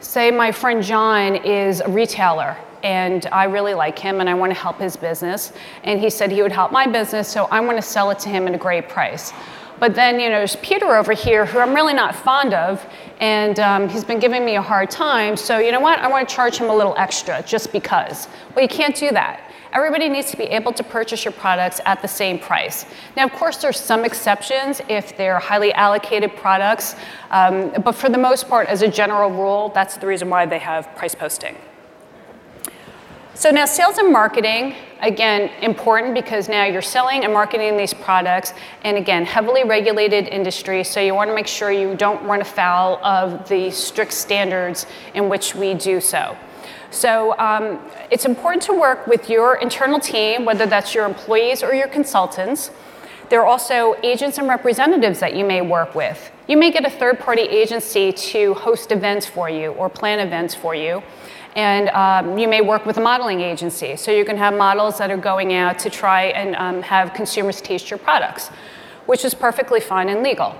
say 0.00 0.30
my 0.30 0.50
friend 0.52 0.82
John 0.82 1.36
is 1.36 1.80
a 1.80 1.88
retailer, 1.88 2.56
and 2.82 3.26
I 3.32 3.44
really 3.44 3.74
like 3.74 3.98
him 3.98 4.20
and 4.20 4.28
I 4.28 4.34
want 4.34 4.50
to 4.54 4.58
help 4.58 4.78
his 4.78 4.96
business, 4.96 5.52
and 5.82 6.00
he 6.00 6.10
said 6.10 6.30
he 6.30 6.42
would 6.42 6.52
help 6.52 6.70
my 6.70 6.86
business, 6.86 7.28
so 7.28 7.44
I 7.46 7.60
want 7.60 7.76
to 7.76 7.82
sell 7.82 8.10
it 8.10 8.18
to 8.20 8.28
him 8.28 8.46
at 8.46 8.54
a 8.54 8.58
great 8.58 8.88
price. 8.88 9.32
But 9.78 9.94
then, 9.94 10.20
you 10.20 10.28
know, 10.28 10.38
there's 10.38 10.56
Peter 10.56 10.94
over 10.94 11.12
here 11.12 11.44
who 11.46 11.58
I'm 11.58 11.74
really 11.74 11.94
not 11.94 12.14
fond 12.14 12.54
of, 12.54 12.86
and 13.20 13.58
um, 13.58 13.88
he's 13.88 14.04
been 14.04 14.20
giving 14.20 14.44
me 14.44 14.56
a 14.56 14.62
hard 14.62 14.90
time. 14.90 15.36
So, 15.36 15.58
you 15.58 15.72
know 15.72 15.80
what? 15.80 15.98
I 15.98 16.08
want 16.08 16.28
to 16.28 16.34
charge 16.34 16.56
him 16.56 16.70
a 16.70 16.74
little 16.74 16.94
extra 16.96 17.42
just 17.42 17.72
because. 17.72 18.28
Well, 18.54 18.62
you 18.62 18.68
can't 18.68 18.94
do 18.94 19.10
that. 19.10 19.50
Everybody 19.72 20.08
needs 20.08 20.30
to 20.30 20.36
be 20.36 20.44
able 20.44 20.72
to 20.72 20.84
purchase 20.84 21.24
your 21.24 21.32
products 21.32 21.80
at 21.84 22.00
the 22.00 22.06
same 22.06 22.38
price. 22.38 22.86
Now, 23.16 23.24
of 23.24 23.32
course, 23.32 23.56
there's 23.56 23.80
some 23.80 24.04
exceptions 24.04 24.80
if 24.88 25.16
they're 25.16 25.40
highly 25.40 25.72
allocated 25.72 26.36
products, 26.36 26.94
um, 27.32 27.72
but 27.82 27.92
for 27.92 28.08
the 28.08 28.18
most 28.18 28.48
part, 28.48 28.68
as 28.68 28.82
a 28.82 28.88
general 28.88 29.30
rule, 29.30 29.72
that's 29.74 29.96
the 29.96 30.06
reason 30.06 30.30
why 30.30 30.46
they 30.46 30.60
have 30.60 30.94
price 30.94 31.16
posting. 31.16 31.56
So 33.36 33.50
now 33.50 33.64
sales 33.64 33.98
and 33.98 34.12
marketing, 34.12 34.76
again, 35.00 35.50
important 35.60 36.14
because 36.14 36.48
now 36.48 36.66
you're 36.66 36.80
selling 36.80 37.24
and 37.24 37.32
marketing 37.32 37.76
these 37.76 37.92
products, 37.92 38.54
and 38.84 38.96
again, 38.96 39.26
heavily 39.26 39.64
regulated 39.64 40.28
industry, 40.28 40.84
so 40.84 41.00
you 41.00 41.16
want 41.16 41.30
to 41.30 41.34
make 41.34 41.48
sure 41.48 41.72
you 41.72 41.96
don't 41.96 42.24
run 42.24 42.42
afoul 42.42 43.04
of 43.04 43.48
the 43.48 43.72
strict 43.72 44.12
standards 44.12 44.86
in 45.14 45.28
which 45.28 45.52
we 45.56 45.74
do 45.74 46.00
so. 46.00 46.36
So 46.92 47.36
um, 47.40 47.80
it's 48.08 48.24
important 48.24 48.62
to 48.64 48.72
work 48.72 49.08
with 49.08 49.28
your 49.28 49.56
internal 49.56 49.98
team, 49.98 50.44
whether 50.44 50.64
that's 50.64 50.94
your 50.94 51.04
employees 51.04 51.64
or 51.64 51.74
your 51.74 51.88
consultants. 51.88 52.70
There 53.30 53.40
are 53.40 53.46
also 53.46 53.96
agents 54.04 54.38
and 54.38 54.46
representatives 54.46 55.18
that 55.18 55.34
you 55.34 55.44
may 55.44 55.60
work 55.60 55.96
with. 55.96 56.30
You 56.46 56.56
may 56.56 56.70
get 56.70 56.84
a 56.84 56.90
third 56.90 57.18
party 57.18 57.42
agency 57.42 58.12
to 58.12 58.54
host 58.54 58.92
events 58.92 59.26
for 59.26 59.50
you 59.50 59.72
or 59.72 59.88
plan 59.88 60.20
events 60.20 60.54
for 60.54 60.76
you. 60.76 61.02
And 61.54 61.88
um, 61.90 62.36
you 62.38 62.48
may 62.48 62.60
work 62.60 62.84
with 62.84 62.96
a 62.98 63.00
modeling 63.00 63.40
agency. 63.40 63.96
So 63.96 64.10
you 64.10 64.24
can 64.24 64.36
have 64.36 64.54
models 64.54 64.98
that 64.98 65.10
are 65.10 65.16
going 65.16 65.54
out 65.54 65.78
to 65.80 65.90
try 65.90 66.24
and 66.24 66.56
um, 66.56 66.82
have 66.82 67.14
consumers 67.14 67.60
taste 67.60 67.90
your 67.90 67.98
products, 67.98 68.48
which 69.06 69.24
is 69.24 69.34
perfectly 69.34 69.80
fine 69.80 70.08
and 70.08 70.22
legal. 70.22 70.56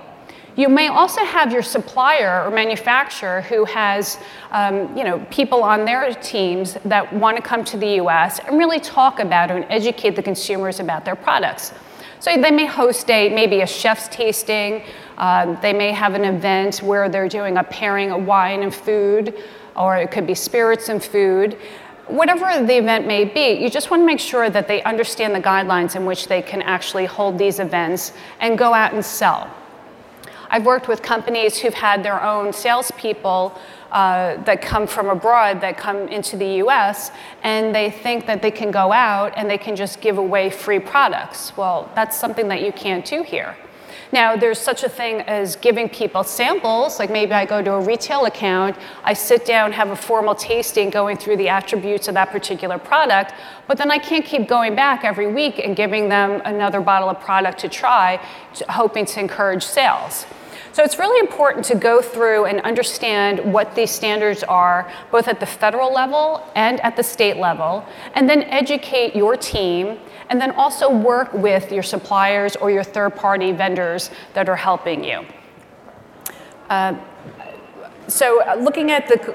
You 0.55 0.69
may 0.69 0.87
also 0.87 1.21
have 1.25 1.51
your 1.51 1.61
supplier 1.61 2.45
or 2.45 2.49
manufacturer 2.49 3.41
who 3.41 3.65
has 3.65 4.17
um, 4.51 4.95
you 4.95 5.03
know, 5.03 5.19
people 5.29 5.63
on 5.63 5.83
their 5.83 6.13
teams 6.13 6.75
that 6.85 7.11
want 7.11 7.35
to 7.35 7.43
come 7.43 7.65
to 7.65 7.77
the 7.77 7.99
US 8.01 8.39
and 8.39 8.57
really 8.57 8.79
talk 8.79 9.19
about 9.19 9.51
and 9.51 9.65
educate 9.69 10.15
the 10.15 10.23
consumers 10.23 10.79
about 10.79 11.03
their 11.03 11.15
products. 11.15 11.73
So 12.21 12.41
they 12.41 12.51
may 12.51 12.65
host 12.65 13.09
a 13.09 13.29
maybe 13.29 13.61
a 13.61 13.67
chef's 13.67 14.07
tasting. 14.07 14.83
Uh, 15.17 15.59
they 15.59 15.73
may 15.73 15.91
have 15.91 16.13
an 16.13 16.23
event 16.23 16.81
where 16.81 17.09
they're 17.09 17.27
doing 17.27 17.57
a 17.57 17.63
pairing 17.63 18.11
of 18.11 18.25
wine 18.25 18.63
and 18.63 18.73
food 18.73 19.37
or 19.75 19.97
it 19.97 20.11
could 20.11 20.27
be 20.27 20.35
spirits 20.35 20.89
and 20.89 21.03
food. 21.03 21.57
Whatever 22.07 22.65
the 22.65 22.77
event 22.77 23.07
may 23.07 23.25
be, 23.25 23.53
you 23.61 23.69
just 23.69 23.89
want 23.89 24.01
to 24.01 24.05
make 24.05 24.19
sure 24.19 24.49
that 24.49 24.67
they 24.67 24.83
understand 24.83 25.33
the 25.33 25.41
guidelines 25.41 25.95
in 25.95 26.05
which 26.05 26.27
they 26.27 26.41
can 26.41 26.61
actually 26.61 27.05
hold 27.05 27.37
these 27.37 27.59
events 27.59 28.13
and 28.39 28.57
go 28.57 28.73
out 28.73 28.93
and 28.93 29.03
sell. 29.03 29.49
I've 30.49 30.65
worked 30.65 30.87
with 30.87 31.01
companies 31.01 31.57
who've 31.57 31.73
had 31.73 32.03
their 32.03 32.21
own 32.21 32.53
salespeople 32.53 33.57
uh, 33.91 34.41
that 34.43 34.61
come 34.61 34.87
from 34.87 35.07
abroad 35.07 35.61
that 35.61 35.77
come 35.77 36.07
into 36.07 36.37
the 36.37 36.63
US 36.63 37.11
and 37.43 37.73
they 37.73 37.89
think 37.89 38.25
that 38.27 38.41
they 38.41 38.51
can 38.51 38.71
go 38.71 38.91
out 38.91 39.33
and 39.35 39.49
they 39.49 39.57
can 39.57 39.75
just 39.75 40.01
give 40.01 40.17
away 40.17 40.49
free 40.49 40.79
products. 40.79 41.55
Well, 41.57 41.89
that's 41.95 42.17
something 42.17 42.47
that 42.49 42.61
you 42.61 42.71
can't 42.71 43.05
do 43.05 43.23
here. 43.23 43.55
Now, 44.11 44.35
there's 44.35 44.59
such 44.59 44.83
a 44.83 44.89
thing 44.89 45.21
as 45.21 45.55
giving 45.55 45.89
people 45.89 46.23
samples, 46.23 46.99
like 46.99 47.09
maybe 47.09 47.33
I 47.33 47.45
go 47.45 47.61
to 47.61 47.73
a 47.73 47.81
retail 47.81 48.25
account, 48.25 48.75
I 49.03 49.13
sit 49.13 49.45
down, 49.45 49.71
have 49.71 49.89
a 49.89 49.95
formal 49.95 50.35
tasting 50.35 50.89
going 50.89 51.17
through 51.17 51.37
the 51.37 51.49
attributes 51.49 52.07
of 52.07 52.13
that 52.13 52.31
particular 52.31 52.77
product, 52.77 53.33
but 53.67 53.77
then 53.77 53.91
I 53.91 53.97
can't 53.97 54.25
keep 54.25 54.47
going 54.47 54.75
back 54.75 55.03
every 55.03 55.27
week 55.27 55.59
and 55.59 55.75
giving 55.75 56.09
them 56.09 56.41
another 56.45 56.81
bottle 56.81 57.09
of 57.09 57.19
product 57.19 57.59
to 57.59 57.69
try, 57.69 58.17
hoping 58.69 59.05
to 59.05 59.19
encourage 59.19 59.63
sales. 59.63 60.25
So 60.75 60.83
it's 60.83 60.99
really 60.99 61.21
important 61.21 61.63
to 61.67 61.75
go 61.75 62.01
through 62.01 62.47
and 62.47 62.59
understand 62.59 63.39
what 63.53 63.75
these 63.75 63.91
standards 63.91 64.43
are, 64.43 64.91
both 65.09 65.29
at 65.29 65.39
the 65.39 65.45
federal 65.45 65.93
level 65.93 66.45
and 66.53 66.81
at 66.81 66.97
the 66.97 67.01
state 67.01 67.37
level, 67.37 67.85
and 68.13 68.29
then 68.29 68.43
educate 68.43 69.15
your 69.15 69.37
team, 69.37 69.97
and 70.29 70.41
then 70.41 70.51
also 70.51 70.93
work 70.93 71.31
with 71.31 71.71
your 71.71 71.81
suppliers 71.81 72.57
or 72.57 72.71
your 72.71 72.83
third 72.83 73.15
party 73.15 73.53
vendors 73.53 74.11
that 74.33 74.49
are 74.49 74.57
helping 74.57 75.01
you. 75.01 75.25
Uh, 76.69 76.95
so, 78.09 78.43
uh, 78.43 78.55
looking 78.55 78.91
at 78.91 79.07
the 79.07 79.33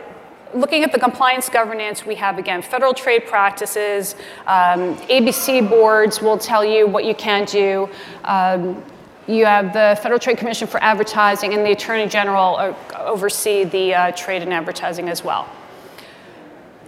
looking 0.52 0.84
at 0.84 0.92
the 0.92 0.98
compliance 0.98 1.48
governance, 1.48 2.04
we 2.04 2.16
have 2.16 2.36
again 2.36 2.60
federal 2.60 2.92
trade 2.92 3.24
practices. 3.26 4.14
Um, 4.46 4.94
ABC 5.08 5.66
boards 5.66 6.20
will 6.20 6.36
tell 6.36 6.66
you 6.66 6.86
what 6.86 7.06
you 7.06 7.14
can 7.14 7.46
do. 7.46 7.88
Um, 8.24 8.84
You 9.30 9.46
have 9.46 9.72
the 9.72 9.96
Federal 10.02 10.18
Trade 10.18 10.38
Commission 10.38 10.66
for 10.66 10.82
Advertising 10.82 11.54
and 11.54 11.64
the 11.64 11.70
Attorney 11.70 12.08
General 12.08 12.74
oversee 12.98 13.62
the 13.62 13.94
uh, 13.94 14.10
trade 14.10 14.42
and 14.42 14.52
advertising 14.52 15.08
as 15.08 15.22
well. 15.22 15.48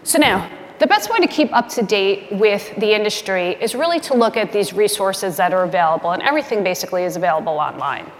So 0.02 0.18
now, 0.18 0.50
the 0.80 0.88
best 0.88 1.08
way 1.08 1.20
to 1.20 1.28
keep 1.28 1.54
up 1.54 1.68
to 1.68 1.82
date 1.82 2.32
with 2.32 2.74
the 2.74 2.96
industry 2.96 3.56
is 3.60 3.76
really 3.76 4.00
to 4.00 4.14
look 4.14 4.36
at 4.36 4.50
these 4.50 4.72
resources 4.72 5.36
that 5.36 5.54
are 5.54 5.62
available, 5.62 6.10
and 6.10 6.20
everything 6.24 6.64
basically 6.64 7.04
is 7.04 7.14
available 7.14 7.52
online. 7.52 8.10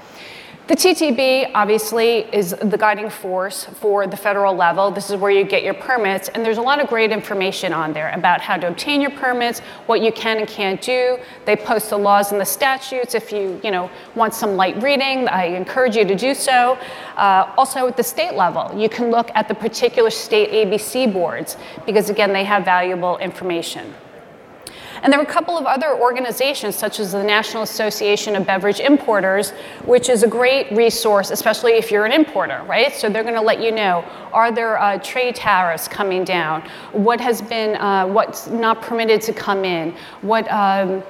The 0.73 0.79
TTB 0.79 1.51
obviously 1.55 2.21
is 2.33 2.57
the 2.63 2.79
guiding 2.79 3.11
force 3.11 3.65
for 3.65 4.07
the 4.07 4.17
federal 4.17 4.55
level. 4.55 4.91
This 4.91 5.11
is 5.11 5.17
where 5.17 5.31
you 5.31 5.45
get 5.45 5.63
your 5.63 5.75
permits, 5.75 6.31
and 6.31 6.43
there's 6.43 6.57
a 6.57 6.63
lot 6.63 6.81
of 6.81 6.89
great 6.89 7.13
information 7.13 7.75
on 7.75 7.93
there 7.93 8.11
about 8.13 8.41
how 8.41 8.57
to 8.57 8.69
obtain 8.69 9.03
your 9.03 9.11
permits, 9.11 9.61
what 9.85 10.01
you 10.01 10.11
can 10.11 10.39
and 10.39 10.49
can't 10.49 10.81
do. 10.81 11.19
They 11.45 11.57
post 11.57 11.91
the 11.91 11.99
laws 11.99 12.33
and 12.33 12.41
the 12.41 12.47
statutes. 12.47 13.15
If 13.15 13.31
you, 13.33 13.61
you 13.63 13.71
know, 13.71 13.91
want 14.15 14.33
some 14.33 14.57
light 14.57 14.83
reading, 14.83 15.29
I 15.29 15.45
encourage 15.45 15.95
you 15.95 16.07
to 16.07 16.15
do 16.15 16.33
so. 16.33 16.79
Uh, 17.19 17.53
also, 17.59 17.87
at 17.87 17.99
the 17.99 18.03
state 18.03 18.33
level, 18.33 18.73
you 18.75 18.89
can 18.89 19.11
look 19.11 19.31
at 19.35 19.49
the 19.49 19.55
particular 19.55 20.09
state 20.09 20.53
ABC 20.53 21.13
boards 21.13 21.59
because, 21.85 22.09
again, 22.09 22.33
they 22.33 22.45
have 22.45 22.65
valuable 22.65 23.19
information. 23.19 23.93
And 25.03 25.12
there 25.12 25.19
are 25.19 25.25
a 25.25 25.27
couple 25.27 25.59
of 25.59 25.67
other 25.67 25.99
organizations, 25.99 26.77
such 26.77 27.01
as 27.01 27.11
the 27.11 27.25
National 27.25 27.65
Association 27.65 28.37
of 28.37 28.47
Beverage 28.47 28.79
Importers, 28.79 29.51
which 29.85 30.09
is 30.09 30.23
a 30.23 30.29
great 30.29 30.71
resource, 30.71 31.33
especially 31.33 31.73
if 31.73 31.91
you're 31.91 32.05
an 32.05 32.12
importer, 32.12 32.62
right? 32.69 32.93
So 32.93 33.11
they're 33.11 33.25
going 33.25 33.35
to 33.35 33.41
let 33.41 33.61
you 33.61 33.73
know 33.73 34.05
are 34.33 34.53
there 34.53 34.79
uh, 34.79 34.99
trade 34.99 35.35
tariffs 35.35 35.88
coming 35.88 36.23
down? 36.23 36.62
What 36.93 37.21
has 37.21 37.43
been, 37.43 37.77
uh, 37.77 38.07
what's 38.07 38.47
not 38.47 38.81
permitted 38.81 39.21
to 39.23 39.33
come 39.33 39.65
in? 39.65 39.93
What, 40.21 40.51
um, 40.53 41.03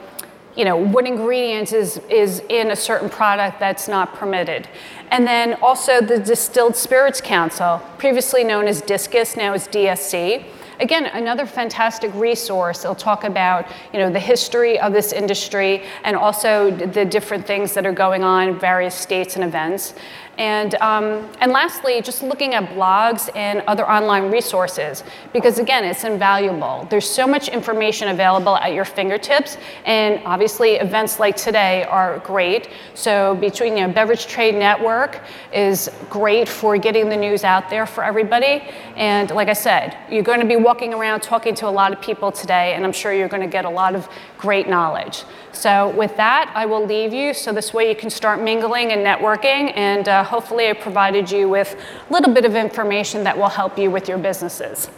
you 0.56 0.64
know, 0.64 0.76
what 0.76 1.06
ingredients 1.06 1.74
is, 1.74 1.98
is 2.08 2.42
in 2.48 2.70
a 2.70 2.76
certain 2.76 3.10
product 3.10 3.60
that's 3.60 3.88
not 3.88 4.14
permitted. 4.14 4.68
And 5.10 5.26
then 5.26 5.54
also 5.60 6.00
the 6.00 6.18
Distilled 6.18 6.76
Spirits 6.76 7.20
Council, 7.20 7.82
previously 7.98 8.42
known 8.42 8.66
as 8.66 8.80
DISCUS, 8.80 9.36
now 9.36 9.52
is 9.52 9.68
DSC 9.68 10.46
again, 10.80 11.06
another 11.06 11.46
fantastic 11.46 12.12
resource. 12.14 12.84
It'll 12.84 12.94
talk 12.94 13.24
about 13.24 13.66
you 13.92 13.98
know 13.98 14.10
the 14.10 14.20
history 14.20 14.78
of 14.78 14.92
this 14.92 15.12
industry 15.12 15.84
and 16.04 16.16
also 16.16 16.70
the 16.70 17.04
different 17.04 17.46
things 17.46 17.74
that 17.74 17.86
are 17.86 17.92
going 17.92 18.22
on 18.22 18.48
in 18.48 18.58
various 18.58 18.94
states 18.94 19.36
and 19.36 19.44
events. 19.44 19.94
And, 20.42 20.74
um, 20.80 21.30
and 21.40 21.52
lastly, 21.52 22.02
just 22.02 22.20
looking 22.24 22.54
at 22.54 22.64
blogs 22.70 23.30
and 23.36 23.60
other 23.68 23.88
online 23.88 24.28
resources, 24.32 25.04
because 25.32 25.60
again, 25.60 25.84
it's 25.84 26.02
invaluable. 26.02 26.84
There's 26.90 27.08
so 27.08 27.28
much 27.28 27.46
information 27.46 28.08
available 28.08 28.56
at 28.56 28.72
your 28.72 28.84
fingertips, 28.84 29.56
and 29.84 30.20
obviously 30.24 30.70
events 30.86 31.20
like 31.20 31.36
today 31.36 31.84
are 31.84 32.18
great. 32.18 32.70
So 32.94 33.36
between, 33.36 33.76
you 33.76 33.86
know, 33.86 33.92
Beverage 33.92 34.26
Trade 34.26 34.56
Network 34.56 35.20
is 35.52 35.88
great 36.10 36.48
for 36.48 36.76
getting 36.76 37.08
the 37.08 37.16
news 37.16 37.44
out 37.44 37.70
there 37.70 37.86
for 37.86 38.02
everybody. 38.02 38.64
And 38.96 39.30
like 39.30 39.46
I 39.46 39.52
said, 39.52 39.96
you're 40.10 40.24
going 40.24 40.40
to 40.40 40.46
be 40.46 40.56
walking 40.56 40.92
around 40.92 41.20
talking 41.20 41.54
to 41.54 41.68
a 41.68 41.70
lot 41.70 41.92
of 41.92 42.00
people 42.00 42.32
today, 42.32 42.74
and 42.74 42.84
I'm 42.84 42.92
sure 42.92 43.12
you're 43.12 43.28
going 43.28 43.42
to 43.42 43.54
get 43.58 43.64
a 43.64 43.70
lot 43.70 43.94
of 43.94 44.08
great 44.42 44.68
knowledge. 44.68 45.22
So 45.52 45.90
with 45.90 46.16
that, 46.16 46.52
I 46.56 46.66
will 46.66 46.84
leave 46.84 47.12
you 47.12 47.32
so 47.32 47.52
this 47.52 47.72
way 47.72 47.88
you 47.88 47.94
can 47.94 48.10
start 48.10 48.40
mingling 48.40 48.90
and 48.90 49.06
networking 49.06 49.72
and 49.76 50.08
uh, 50.08 50.24
hopefully 50.24 50.68
I 50.68 50.72
provided 50.72 51.30
you 51.30 51.48
with 51.48 51.76
a 52.10 52.12
little 52.12 52.34
bit 52.34 52.44
of 52.44 52.56
information 52.56 53.22
that 53.22 53.38
will 53.38 53.48
help 53.48 53.78
you 53.78 53.88
with 53.88 54.08
your 54.08 54.18
businesses. 54.18 54.90